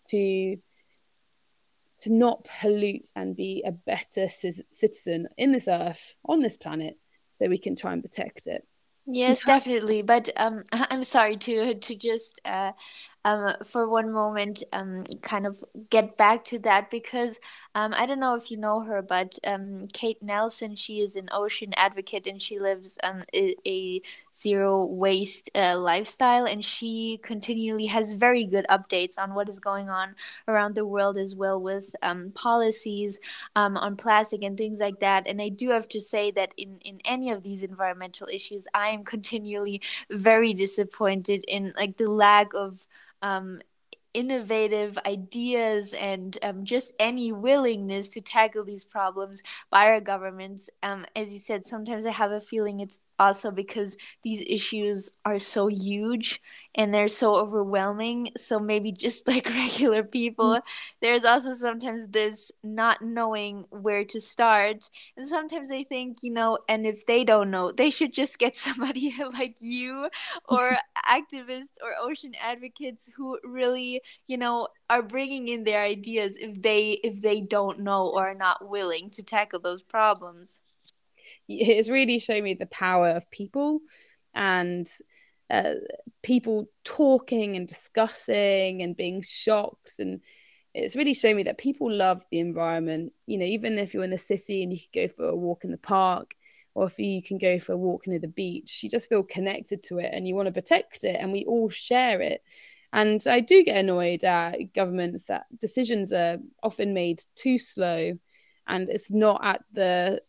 [0.10, 0.58] to
[2.02, 6.98] to not pollute and be a better c- citizen in this earth on this planet
[7.34, 8.65] so we can try and protect it.
[9.06, 12.74] Yes definitely but um i'm sorry to to just uh
[13.25, 17.39] um, for one moment um, kind of get back to that because
[17.75, 21.29] um, I don't know if you know her, but um, Kate Nelson, she is an
[21.32, 24.01] ocean advocate and she lives um, a, a
[24.36, 29.89] zero waste uh, lifestyle and she continually has very good updates on what is going
[29.89, 30.15] on
[30.47, 33.19] around the world as well with um, policies
[33.55, 35.27] on plastic and things like that.
[35.27, 38.89] And i do have to say that in, in any of these environmental issues i
[38.89, 42.88] am continually very disappointed in like the lack of
[43.21, 43.62] um,
[44.13, 50.69] innovative ideas and um, just any willingness to tackle these problems by our governments.
[50.82, 55.39] Um, as you said, sometimes I have a feeling it's also because these issues are
[55.39, 56.41] so huge
[56.75, 58.29] and they're so overwhelming.
[58.38, 60.62] So maybe just like regular people mm.
[61.01, 64.89] there's also sometimes this not knowing where to start.
[65.17, 68.55] And sometimes they think you know and if they don't know they should just get
[68.67, 70.10] somebody like you
[70.47, 70.77] or
[71.10, 76.91] activists or ocean advocates who really you know are bringing in their ideas if they
[77.03, 80.60] if they don't know or are not willing to tackle those problems
[81.50, 83.80] it's really shown me the power of people
[84.36, 84.88] and
[85.50, 85.76] uh,
[86.22, 89.94] people talking and discussing and being shocked.
[89.98, 90.22] And
[90.76, 93.14] it's really shown me that people love the environment.
[93.26, 95.64] You know even if you're in the city and you can go for a walk
[95.64, 96.36] in the park
[96.76, 99.82] or if you can go for a walk near the beach you just feel connected
[99.82, 102.44] to it and you want to protect it and we all share it.
[102.94, 108.18] And i do get annoyed at governments that decisions are often made too slow
[108.68, 110.22] and it's not at the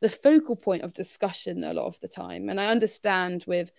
[0.00, 2.48] the focal point of discussion a lot of the time.
[2.48, 3.72] And I understand with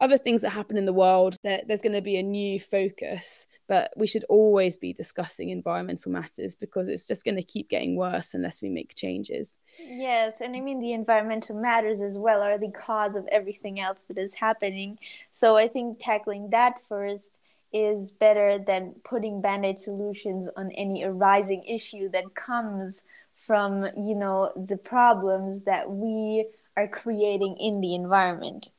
[0.00, 3.46] other things that happen in the world that there's going to be a new focus,
[3.68, 7.94] but we should always be discussing environmental matters because it's just going to keep getting
[7.96, 9.60] worse unless we make changes.
[9.78, 14.00] Yes, and I mean the environmental matters as well are the cause of everything else
[14.08, 14.98] that is happening.
[15.30, 17.38] So I think tackling that first
[17.72, 23.04] is better than putting band-aid solutions on any arising issue that comes
[23.46, 28.70] from you know the problems that we are creating in the environment.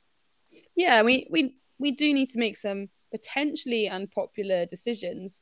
[0.75, 5.41] Yeah we we we do need to make some potentially unpopular decisions.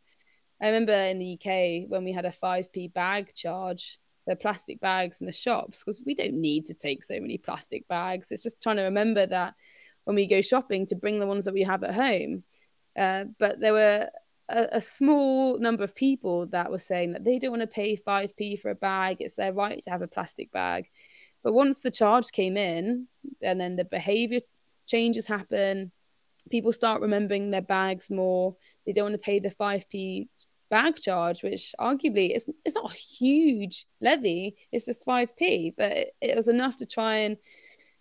[0.62, 5.20] I remember in the uk when we had a 5p bag charge the plastic bags
[5.20, 8.32] in the shops because we don't need to take so many plastic bags.
[8.32, 9.56] It's just trying to remember that
[10.04, 12.44] when we go shopping to bring the ones that we have at home.
[12.98, 14.10] Uh, but there were
[14.50, 17.96] a, a, small number of people that were saying that they don't want to pay
[17.96, 19.18] 5p for a bag.
[19.20, 20.90] It's their right to have a plastic bag.
[21.44, 23.08] But once the charge came in,
[23.42, 24.42] and then the behavior
[24.88, 25.92] changes happen,
[26.50, 28.56] people start remembering their bags more.
[28.86, 30.28] They don't want to pay the 5p
[30.70, 34.56] bag charge, which arguably is it's not a huge levy.
[34.72, 37.38] It's just 5p, but it, it was enough to try and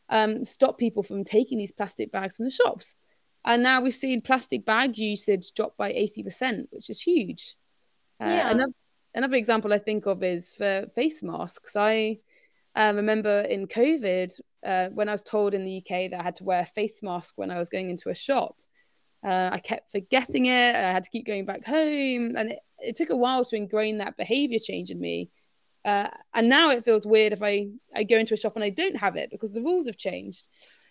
[0.09, 2.94] um, stop people from taking these plastic bags from the shops.
[3.44, 7.57] And now we've seen plastic bag usage drop by 80%, which is huge.
[8.20, 8.50] Uh, yeah.
[8.50, 8.72] Another,
[9.14, 11.74] another example I think of is for face masks.
[11.74, 12.18] I
[12.76, 16.37] uh, remember in COVID, uh, when I was told in the UK that I had
[16.37, 18.57] to wear a face mask when I was going into a shop,
[19.24, 20.74] uh, I kept forgetting it.
[20.74, 22.37] I had to keep going back home.
[22.37, 25.31] And it, it took a while to ingrain that behavior change in me.
[25.85, 28.70] Uh, and now it feels weird if I, I go into a shop and I
[28.70, 30.46] don't have it because the rules have changed.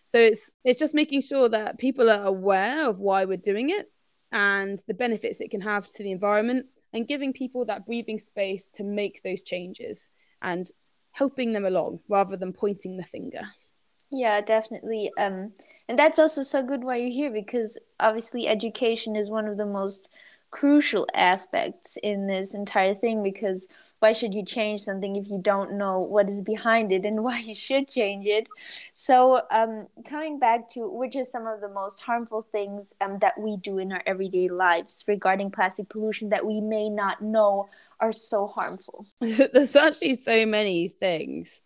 [0.09, 3.91] So it's it's just making sure that people are aware of why we're doing it
[4.31, 8.69] and the benefits it can have to the environment and giving people that breathing space
[8.69, 10.09] to make those changes
[10.41, 10.71] and
[11.11, 13.41] helping them along rather than pointing the finger.
[14.09, 15.11] Yeah, definitely.
[15.15, 15.51] Um,
[15.87, 19.65] and that's also so good why you're here because obviously education is one of the
[19.67, 20.09] most
[20.49, 23.67] crucial aspects in this entire thing because
[23.99, 27.39] why should you change something if you don't know what is behind it and why
[27.39, 28.47] you should change it?
[28.93, 33.39] So um, coming back to which are some of the most harmful things um, that
[33.39, 38.13] we do in our everyday lives regarding plastic pollution that we may not know are
[38.13, 39.05] so harmful?
[39.19, 41.62] There's actually so many things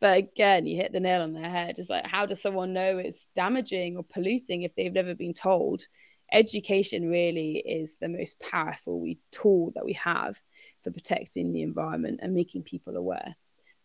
[0.00, 2.98] but again you hit the nail on the head it's like how does someone know
[2.98, 5.86] it's damaging or polluting if they've never been told?
[6.32, 10.40] Education really is the most powerful tool that we have
[10.84, 13.34] for protecting the environment and making people aware.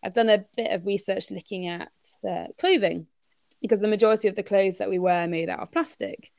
[0.03, 1.91] I've done a bit of research looking at
[2.27, 3.07] uh, clothing
[3.61, 6.31] because the majority of the clothes that we wear are made out of plastic.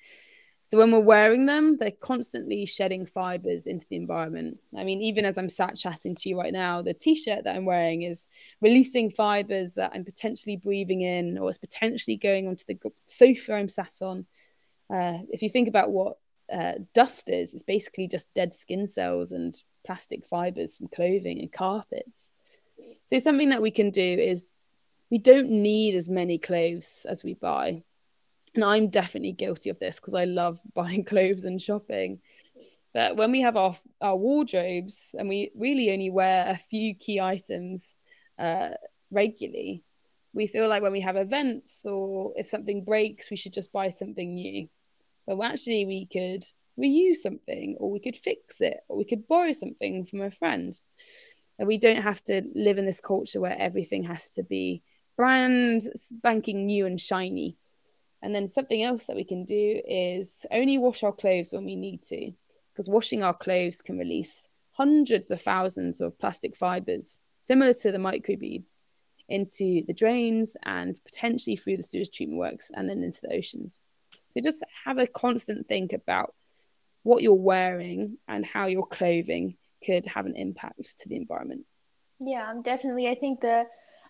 [0.62, 4.58] So when we're wearing them, they're constantly shedding fibers into the environment.
[4.78, 7.64] I mean, even as I'm sat chatting to you right now, the t-shirt that I'm
[7.64, 8.28] wearing is
[8.60, 13.68] releasing fibers that I'm potentially breathing in, or it's potentially going onto the sofa I'm
[13.68, 14.26] sat on.
[14.88, 16.18] Uh, if you think about what
[16.52, 21.52] uh, dust is, it's basically just dead skin cells and plastic fibers from clothing and
[21.52, 22.30] carpets.
[23.04, 24.48] So something that we can do is
[25.10, 27.82] we don't need as many clothes as we buy.
[28.54, 32.20] And I'm definitely guilty of this because I love buying clothes and shopping.
[32.92, 37.20] But when we have our our wardrobes and we really only wear a few key
[37.20, 37.94] items
[38.38, 38.70] uh,
[39.12, 39.84] regularly,
[40.32, 43.90] we feel like when we have events or if something breaks, we should just buy
[43.90, 44.68] something new.
[45.30, 46.44] But actually, we could
[46.76, 50.74] reuse something or we could fix it or we could borrow something from a friend.
[51.56, 54.82] And we don't have to live in this culture where everything has to be
[55.16, 57.56] brand spanking new and shiny.
[58.22, 61.76] And then something else that we can do is only wash our clothes when we
[61.76, 62.32] need to,
[62.72, 67.98] because washing our clothes can release hundreds of thousands of plastic fibers, similar to the
[67.98, 68.82] microbeads,
[69.28, 73.80] into the drains and potentially through the sewage treatment works and then into the oceans.
[74.30, 76.34] So just have a constant think about
[77.02, 81.64] what you're wearing and how your clothing could have an impact to the environment.
[82.20, 83.08] Yeah, definitely.
[83.08, 83.66] I think the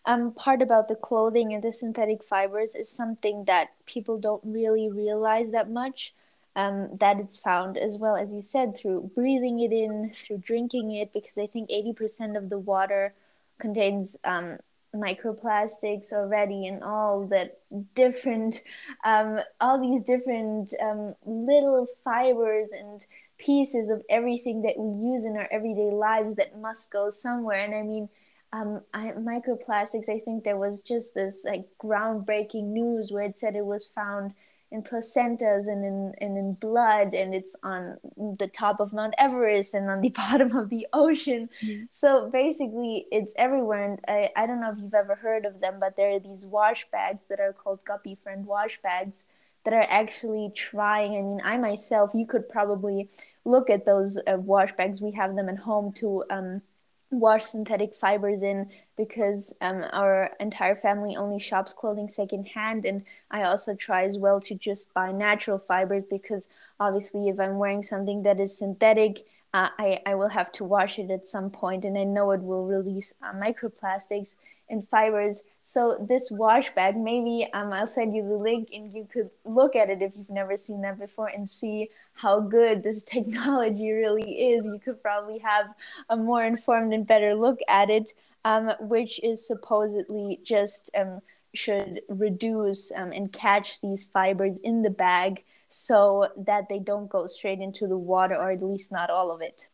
[0.06, 4.90] um, part about the clothing and the synthetic fibers is something that people don't really
[4.90, 6.14] realize that much.
[6.56, 10.90] Um, that it's found as well as you said through breathing it in, through drinking
[10.92, 13.14] it, because I think 80% of the water
[13.60, 14.58] contains um,
[14.94, 17.58] microplastics already and all that
[17.94, 18.62] different
[19.04, 23.06] um, all these different um, little fibers and
[23.38, 27.64] pieces of everything that we use in our everyday lives that must go somewhere.
[27.64, 28.08] And i mean
[28.52, 33.54] um, I, microplastics i think there was just this like groundbreaking news where it said
[33.54, 34.34] it was found
[34.72, 37.98] in placentas and in and in blood and it's on
[38.38, 41.48] the top of Mount Everest and on the bottom of the ocean.
[41.62, 41.84] Mm-hmm.
[41.90, 45.78] So basically it's everywhere and I, I don't know if you've ever heard of them,
[45.80, 49.24] but there are these wash bags that are called Guppy Friend wash bags
[49.64, 51.14] that are actually trying.
[51.14, 53.10] I mean, I myself, you could probably
[53.44, 55.00] look at those uh, wash bags.
[55.00, 56.62] We have them at home to um,
[57.10, 62.84] wash synthetic fibers in because um, our entire family only shops clothing secondhand.
[62.84, 66.48] And i also try as well to just buy natural fibers because
[66.78, 70.98] obviously if i'm wearing something that is synthetic uh, I, I will have to wash
[70.98, 74.36] it at some point and i know it will release uh, microplastics
[74.70, 75.42] and fibers.
[75.62, 79.76] So this wash bag, maybe um, I'll send you the link and you could look
[79.76, 84.52] at it if you've never seen that before and see how good this technology really
[84.52, 84.64] is.
[84.64, 85.74] You could probably have
[86.08, 91.20] a more informed and better look at it, um, which is supposedly just um,
[91.52, 97.26] should reduce um, and catch these fibers in the bag so that they don't go
[97.26, 99.68] straight into the water or at least not all of it.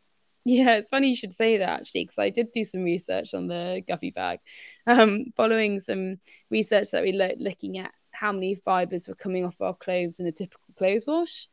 [0.45, 3.49] Yeah, it's funny you should say that actually, because I did do some research on
[3.49, 4.39] the Guppy bag,
[4.87, 6.19] um, following some
[6.51, 10.27] research that we looked looking at how many fibers were coming off our clothes in
[10.27, 11.49] a typical clothes wash.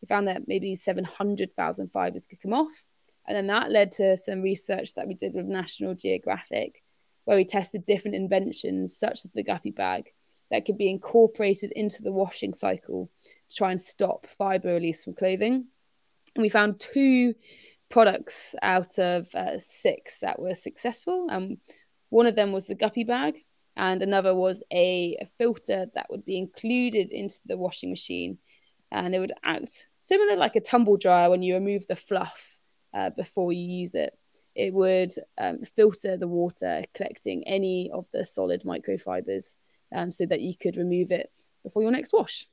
[0.00, 2.86] We found that maybe 700,000 fibers could come off.
[3.26, 6.82] And then that led to some research that we did with National Geographic,
[7.26, 10.10] where we tested different inventions, such as the Guppy bag,
[10.50, 13.10] that could be incorporated into the washing cycle
[13.54, 15.66] try and stop fiber release from clothing.
[16.34, 17.34] And we found two
[17.88, 21.26] products out of uh, six that were successful.
[21.30, 21.58] Um,
[22.10, 23.34] one of them was the guppy bag,
[23.76, 28.38] and another was a, a, filter that would be included into the washing machine,
[28.90, 32.58] and it would act similar like a tumble dryer when you remove the fluff
[32.94, 34.18] uh, before you use it.
[34.54, 39.54] It would um, filter the water, collecting any of the solid microfibers,
[39.94, 41.30] um, so that you could remove it
[41.62, 42.48] before your next wash.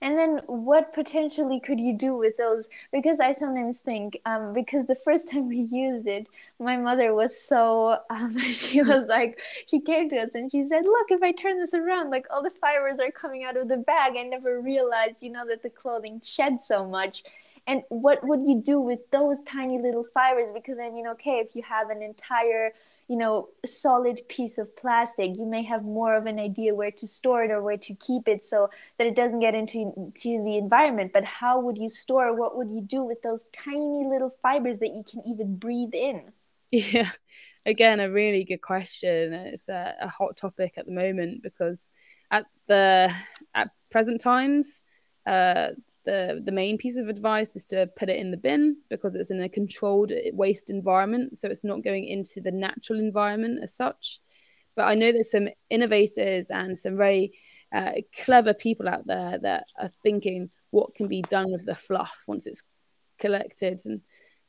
[0.00, 2.68] And then what potentially could you do with those?
[2.92, 6.28] Because I sometimes think, um, because the first time we used it,
[6.60, 10.84] my mother was so, um, she was like, she came to us and she said,
[10.84, 13.76] look, if I turn this around, like all the fibers are coming out of the
[13.76, 14.14] bag.
[14.16, 17.24] I never realized, you know, that the clothing shed so much.
[17.66, 20.52] And what would you do with those tiny little fibers?
[20.54, 22.72] Because I mean, okay, if you have an entire
[23.08, 25.36] you know solid piece of plastic.
[25.36, 28.28] You may have more of an idea where to store it or where to keep
[28.28, 31.12] it so that it doesn't get into to the environment.
[31.12, 32.34] But how would you store?
[32.34, 36.32] What would you do with those tiny little fibers that you can even breathe in?
[36.70, 37.10] Yeah.
[37.64, 39.32] Again a really good question.
[39.32, 41.88] It's a, a hot topic at the moment because
[42.30, 43.10] at the
[43.54, 44.82] at present times
[45.26, 45.68] uh,
[46.08, 49.30] the the main piece of advice is to put it in the bin because it's
[49.30, 51.36] in a controlled waste environment.
[51.36, 54.20] So it's not going into the natural environment as such.
[54.74, 57.32] But i know there's some innovators and some very
[57.74, 57.92] uh,
[58.24, 62.46] clever people out there that are thinking what can be done with the fluff once
[62.46, 62.62] it's
[63.18, 63.80] collected.
[63.84, 64.00] And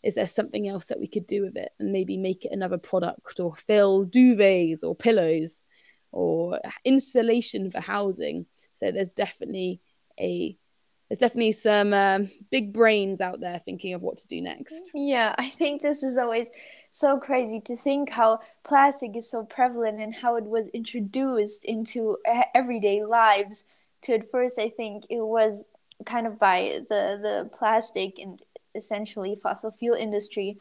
[0.01, 2.77] is there something else that we could do with it and maybe make it another
[2.77, 5.65] product or fill duvets or pillows
[6.11, 8.45] or insulation for housing?
[8.73, 9.81] So there's definitely
[10.17, 10.55] a
[11.09, 14.91] there's definitely some um, big brains out there thinking of what to do next.
[14.93, 16.47] Yeah, I think this is always
[16.91, 22.17] so crazy to think how plastic is so prevalent and how it was introduced into
[22.55, 23.65] everyday lives
[24.01, 25.67] to at first I think it was
[26.05, 28.41] kind of by the the plastic and
[28.73, 30.57] essentially fossil fuel industry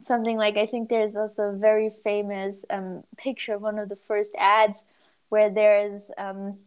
[0.00, 3.96] something like I think there's also a very famous um, picture of one of the
[3.96, 4.84] first ads
[5.30, 6.58] where there's um,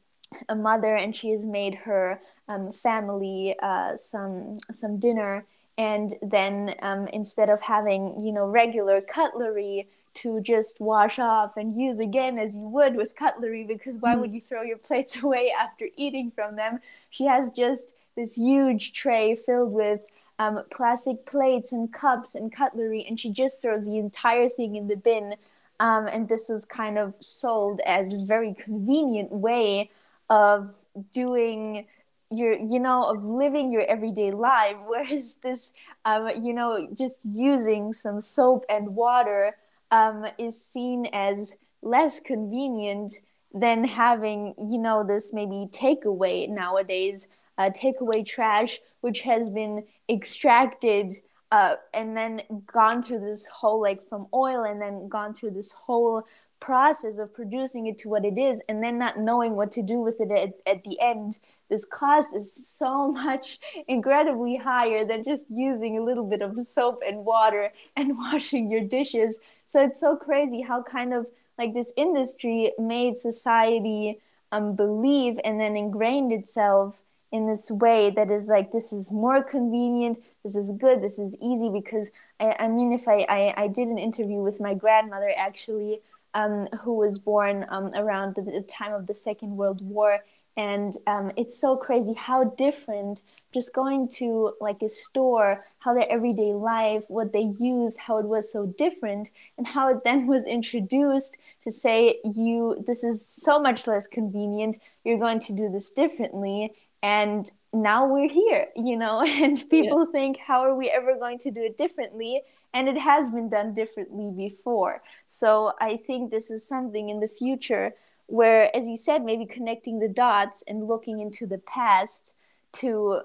[0.49, 5.45] a mother and she has made her um, family uh, some some dinner
[5.77, 11.79] and then um, instead of having you know regular cutlery to just wash off and
[11.79, 14.21] use again as you would with cutlery because why mm.
[14.21, 16.79] would you throw your plates away after eating from them
[17.09, 20.01] she has just this huge tray filled with
[20.39, 24.87] um, plastic plates and cups and cutlery, and she just throws the entire thing in
[24.87, 25.35] the bin.
[25.79, 29.89] Um, and this is kind of sold as a very convenient way
[30.29, 30.73] of
[31.13, 31.85] doing
[32.31, 35.73] your you know of living your everyday life whereas this
[36.05, 39.55] um, you know just using some soap and water
[39.91, 43.13] um, is seen as less convenient
[43.53, 51.13] than having you know this maybe takeaway nowadays uh, takeaway trash, which has been extracted
[51.51, 55.71] uh, and then gone through this whole, like from oil, and then gone through this
[55.71, 56.25] whole
[56.59, 59.99] process of producing it to what it is, and then not knowing what to do
[59.99, 61.37] with it at, at the end.
[61.69, 67.01] This cost is so much incredibly higher than just using a little bit of soap
[67.05, 69.39] and water and washing your dishes.
[69.67, 71.27] So it's so crazy how kind of
[71.57, 74.19] like this industry made society
[74.51, 76.95] um, believe and then ingrained itself
[77.31, 81.35] in this way that is like this is more convenient this is good this is
[81.41, 85.31] easy because i, I mean if I, I, I did an interview with my grandmother
[85.35, 86.01] actually
[86.35, 90.19] um, who was born um, around the, the, time of the second world war.
[90.57, 93.21] And um, it's so crazy how different
[93.53, 98.25] just going to like a store how their everyday life what they use how it
[98.25, 103.59] was so different and how it then was introduced to say you this is so
[103.59, 104.77] much less convenient.
[105.03, 106.73] You're going to do this differently.
[107.01, 110.11] And now we're here you know and people yeah.
[110.11, 112.41] think how are we ever going to do it differently?
[112.73, 115.01] And it has been done differently before.
[115.27, 117.93] So i think this is something in the future
[118.27, 122.33] where as you said maybe connecting the dots and looking into the past
[122.73, 123.21] to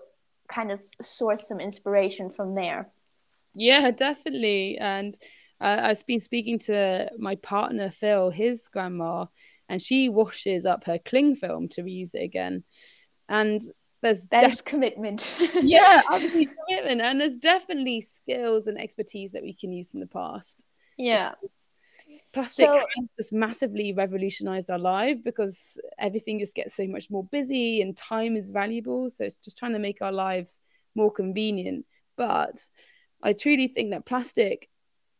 [0.49, 2.89] kind of source some inspiration from there.
[3.55, 4.79] Yeah definitely.
[4.79, 5.17] And
[5.61, 9.27] uh, i've been speaking to my partner phil his grandma
[9.69, 12.65] and she washes up her cling film to reuse it again.
[13.29, 13.63] And
[14.03, 15.29] there's that def- is commitment
[15.63, 20.07] yeah obviously commitment and there's definitely skills and expertise that we can use in the
[20.07, 20.65] past
[20.97, 21.33] yeah
[22.33, 27.25] plastic so, has just massively revolutionized our life because everything just gets so much more
[27.25, 30.61] busy and time is valuable so it's just trying to make our lives
[30.95, 31.85] more convenient
[32.17, 32.57] but
[33.23, 34.69] i truly think that plastic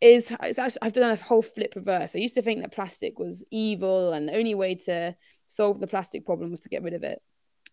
[0.01, 2.17] is actually, I've done a whole flip reverse.
[2.17, 5.15] I used to think that plastic was evil and the only way to
[5.47, 7.21] solve the plastic problem was to get rid of it.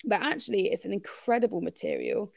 [0.06, 2.32] But actually, it's an incredible material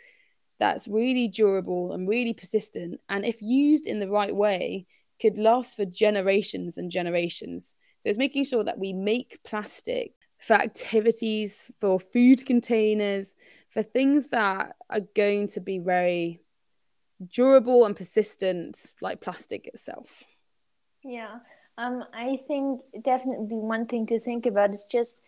[0.58, 3.00] that's really durable and really persistent.
[3.08, 4.86] And if used in the right way,
[5.20, 7.74] could last for generations and generations.
[7.98, 13.34] So it's making sure that we make plastic for activities, for food containers,
[13.70, 16.40] for things that are going to be very
[17.26, 20.24] durable and persistent, like plastic itself.
[21.04, 21.40] Yeah.
[21.76, 25.18] Um, I think definitely one thing to think about is just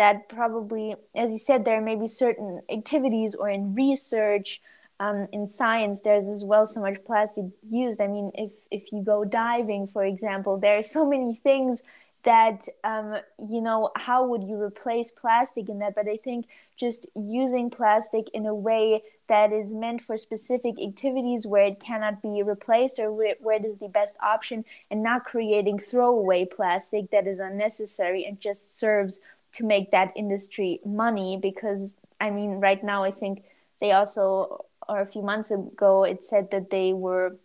[0.00, 4.62] that probably, as you said, there may be certain activities or in research,
[4.98, 8.00] um, in science, there's as well so much plastic used.
[8.00, 11.82] I mean, if if you go diving, for example, there are so many things
[12.22, 16.46] that um, you know how would you replace plastic in that but i think
[16.76, 22.20] just using plastic in a way that is meant for specific activities where it cannot
[22.20, 27.10] be replaced or where, where it is the best option and not creating throwaway plastic
[27.10, 29.18] that is unnecessary and just serves
[29.52, 33.44] to make that industry money because I mean right now I think
[33.80, 37.36] they also or a few months ago it said that they were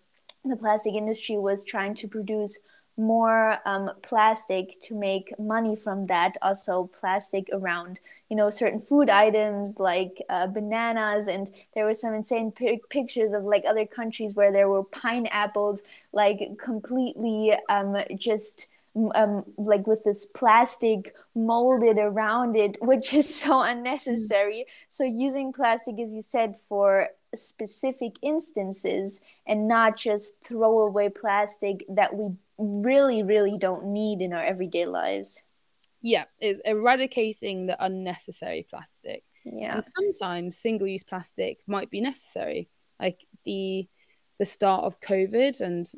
[0.43, 2.60] the plastic industry was trying to produce
[2.97, 7.99] more um, plastic to make money from that also plastic around
[8.30, 11.28] you know certain food items like uh, bananas.
[11.28, 12.53] And there were some insane
[12.89, 15.84] pictures of like other countries where there were pineapples
[16.14, 18.68] like completely um, just
[19.14, 24.66] um, like with this plastic molded around it, which is so unnecessary.
[24.88, 31.84] So using plastic, as you said, for specific instances and not just throw away plastic
[31.89, 35.43] that we really, really don't need in our everyday lives.
[36.02, 39.24] Yeah, is eradicating the unnecessary plastic.
[39.43, 39.76] Yeah.
[39.76, 42.70] And sometimes single use plastic might be necessary.
[43.00, 43.88] Like the
[44.38, 45.89] the start of COVID and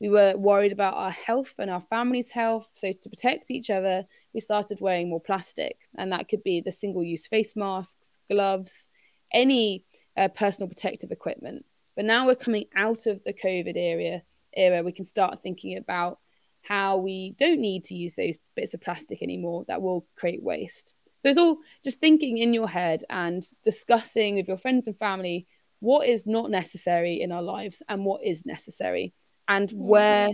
[0.00, 2.68] we were worried about our health and our family's health.
[2.72, 5.76] So, to protect each other, we started wearing more plastic.
[5.96, 8.88] And that could be the single use face masks, gloves,
[9.32, 9.84] any
[10.16, 11.64] uh, personal protective equipment.
[11.96, 14.22] But now we're coming out of the COVID era,
[14.52, 16.20] era, we can start thinking about
[16.62, 20.94] how we don't need to use those bits of plastic anymore that will create waste.
[21.16, 25.46] So it's all just thinking in your head and discussing with your friends and family
[25.80, 29.12] what is not necessary in our lives and what is necessary
[29.48, 30.28] and where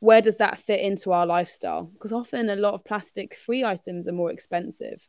[0.00, 4.06] where does that fit into our lifestyle because often a lot of plastic free items
[4.08, 5.06] are more expensive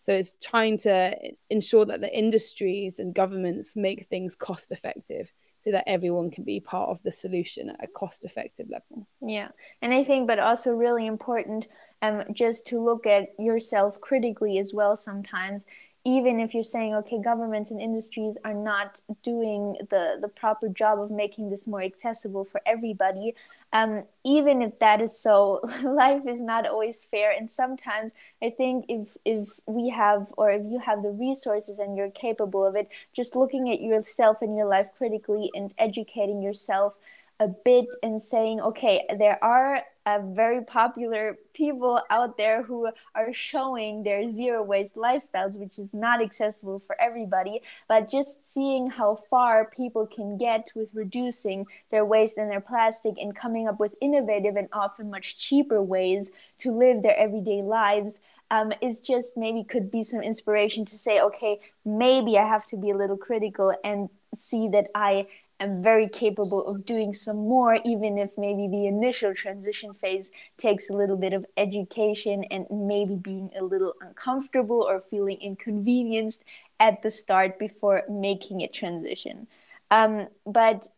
[0.00, 1.16] so it's trying to
[1.50, 6.60] ensure that the industries and governments make things cost effective so that everyone can be
[6.60, 9.08] part of the solution at a cost effective level.
[9.20, 9.48] Yeah.
[9.82, 11.66] And I think, but also really important,
[12.02, 15.66] um, just to look at yourself critically as well sometimes
[16.06, 21.00] even if you're saying okay governments and industries are not doing the the proper job
[21.00, 23.34] of making this more accessible for everybody
[23.72, 27.32] um, even if that is so life is not always fair.
[27.32, 31.96] And sometimes i think if if we have or if you have the resources and
[31.96, 36.94] you're capable of it just looking at yourself and your life critically and educating yourself
[37.40, 43.32] a bit and saying, okay, there are uh, very popular people out there who are
[43.32, 47.60] showing their zero waste lifestyles, which is not accessible for everybody.
[47.88, 53.18] But just seeing how far people can get with reducing their waste and their plastic
[53.18, 58.20] and coming up with innovative and often much cheaper ways to live their everyday lives.
[58.48, 62.76] Um, is just maybe could be some inspiration to say, okay, maybe I have to
[62.76, 65.26] be a little critical and see that I
[65.60, 70.90] am very capable of doing some more, even if maybe the initial transition phase takes
[70.90, 76.44] a little bit of education and maybe being a little uncomfortable or feeling inconvenienced
[76.78, 79.46] at the start before making a transition.
[79.90, 80.88] Um, but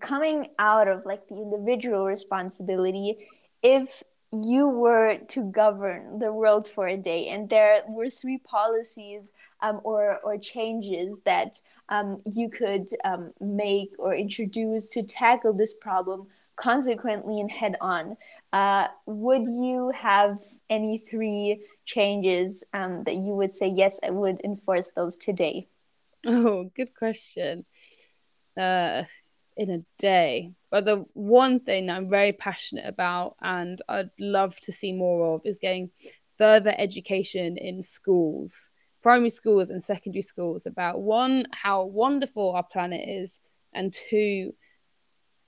[0.00, 3.28] coming out of like the individual responsibility,
[3.62, 4.02] if
[4.32, 9.30] you were to govern the world for a day and there were three policies
[9.60, 15.74] um, or, or changes that um, you could um, make or introduce to tackle this
[15.74, 18.16] problem consequently and head on.
[18.52, 20.38] Uh, would you have
[20.70, 25.68] any three changes um, that you would say, yes, I would enforce those today?
[26.26, 27.64] Oh, good question.
[28.56, 29.04] Uh,
[29.58, 30.52] in a day.
[30.70, 35.42] But the one thing I'm very passionate about and I'd love to see more of
[35.44, 35.90] is getting
[36.38, 38.70] further education in schools
[39.02, 43.40] primary schools and secondary schools about one, how wonderful our planet is,
[43.72, 44.52] and two,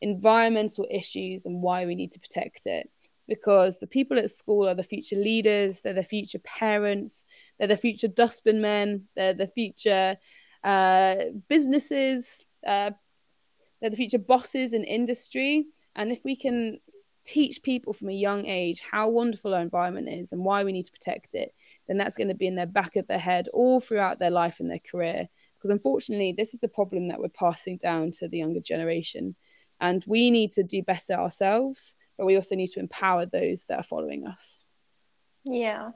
[0.01, 2.91] environmental issues and why we need to protect it.
[3.29, 7.27] Because the people at school are the future leaders, they're the future parents,
[7.59, 10.17] they're the future dustbin men, they're the future
[10.65, 11.17] uh,
[11.49, 12.91] businesses, uh,
[13.81, 15.67] they're the future bosses in industry.
[15.95, 16.81] And if we can
[17.25, 20.87] teach people from a young age how wonderful our environment is and why we need
[20.87, 21.55] to protect it,
[21.91, 24.61] then that's going to be in their back of their head all throughout their life
[24.61, 25.29] and their career.
[25.59, 29.35] Because unfortunately, this is the problem that we're passing down to the younger generation.
[29.81, 33.81] And we need to do better ourselves, but we also need to empower those that
[33.81, 34.65] are following us.
[35.45, 35.89] Yeah,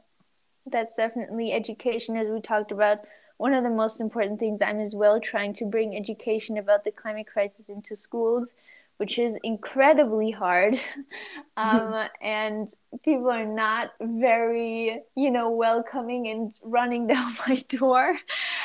[0.67, 2.99] that's definitely education, as we talked about.
[3.37, 6.91] One of the most important things I'm as well trying to bring education about the
[6.91, 8.53] climate crisis into schools
[8.99, 10.79] which is incredibly hard.
[11.57, 12.73] um, and
[13.05, 18.17] people are not very, you know, welcoming and running down my door.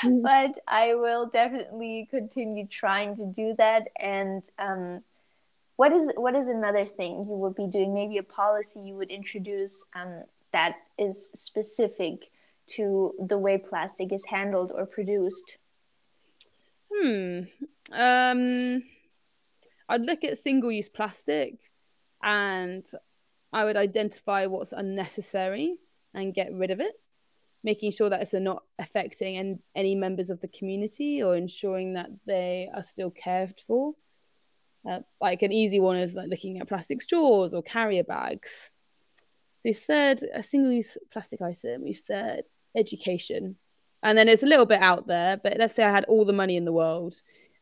[0.01, 0.21] Mm-hmm.
[0.21, 3.89] But I will definitely continue trying to do that.
[3.99, 5.03] And um,
[5.75, 7.93] what is what is another thing you would be doing?
[7.93, 12.29] Maybe a policy you would introduce um, that is specific
[12.67, 15.57] to the way plastic is handled or produced.
[16.93, 17.41] Hmm.
[17.91, 18.83] Um
[19.89, 21.55] I'd look at single use plastic
[22.21, 22.85] and
[23.51, 25.75] I would identify what's unnecessary
[26.13, 26.93] and get rid of it,
[27.63, 32.09] making sure that it's not affecting any, any members of the community or ensuring that
[32.27, 33.95] they are still cared for.
[34.89, 38.69] Uh, like an easy one is like looking at plastic straws or carrier bags.
[39.61, 42.45] So, third, a single use plastic item, we've said
[42.77, 43.57] education.
[44.03, 46.31] And then it's a little bit out there, but let's say I had all the
[46.31, 47.15] money in the world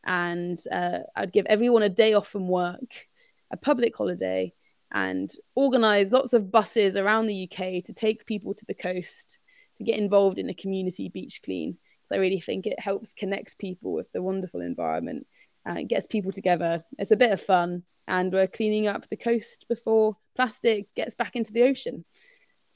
[0.04, 3.06] and uh, I'd give everyone a day off from work,
[3.50, 4.52] a public holiday,
[4.92, 9.38] and organize lots of buses around the UK to take people to the coast
[9.76, 11.72] to get involved in a community beach clean.
[11.72, 15.26] Because I really think it helps connect people with the wonderful environment
[15.64, 16.84] and it gets people together.
[16.98, 21.36] It's a bit of fun, and we're cleaning up the coast before plastic gets back
[21.36, 22.04] into the ocean.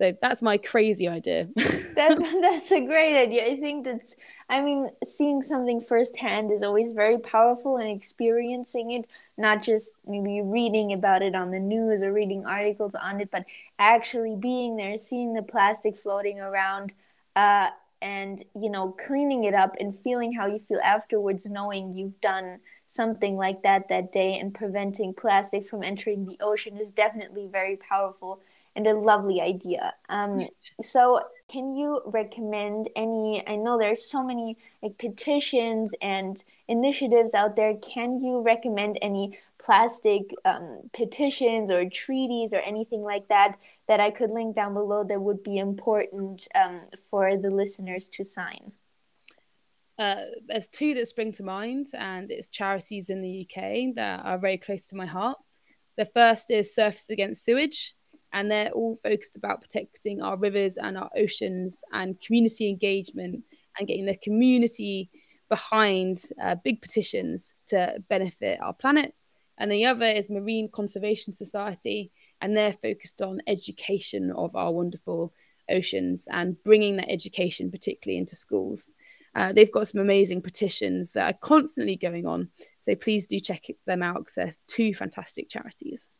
[0.02, 1.48] So that's my crazy idea.
[1.54, 3.46] that, that's a great idea.
[3.46, 4.16] I think that's,
[4.48, 9.04] I mean, seeing something firsthand is always very powerful and experiencing it,
[9.38, 13.44] not just maybe reading about it on the news or reading articles on it, but
[13.78, 16.94] actually being there, seeing the plastic floating around.
[17.36, 22.20] Uh, and you know cleaning it up and feeling how you feel afterwards knowing you've
[22.20, 27.46] done something like that that day and preventing plastic from entering the ocean is definitely
[27.46, 28.40] very powerful
[28.74, 29.94] and a lovely idea.
[30.08, 30.46] Um,
[30.80, 33.46] so, can you recommend any?
[33.46, 37.74] I know there's so many like petitions and initiatives out there.
[37.76, 43.58] Can you recommend any plastic um, petitions or treaties or anything like that
[43.88, 48.24] that I could link down below that would be important um, for the listeners to
[48.24, 48.72] sign?
[49.98, 54.38] Uh, there's two that spring to mind, and it's charities in the UK that are
[54.38, 55.38] very close to my heart.
[55.96, 57.94] The first is Surfers Against Sewage,
[58.32, 63.44] and they're all focused about protecting our rivers and our oceans and community engagement
[63.78, 65.10] and getting the community
[65.48, 69.14] behind uh, big petitions to benefit our planet.
[69.58, 72.10] And the other is Marine Conservation Society,
[72.40, 75.32] and they're focused on education of our wonderful
[75.70, 78.92] oceans and bringing that education, particularly into schools.
[79.34, 82.48] Uh, they've got some amazing petitions that are constantly going on.
[82.80, 86.10] So please do check them out because they're two fantastic charities.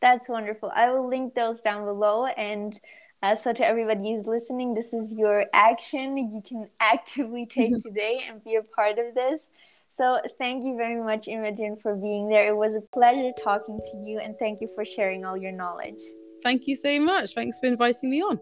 [0.00, 0.70] That's wonderful.
[0.74, 2.26] I will link those down below.
[2.26, 2.78] And
[3.22, 8.20] uh, so, to everybody who's listening, this is your action you can actively take today
[8.28, 9.50] and be a part of this.
[9.88, 12.46] So, thank you very much, Imogen, for being there.
[12.48, 15.98] It was a pleasure talking to you, and thank you for sharing all your knowledge.
[16.44, 17.34] Thank you so much.
[17.34, 18.38] Thanks for inviting me on.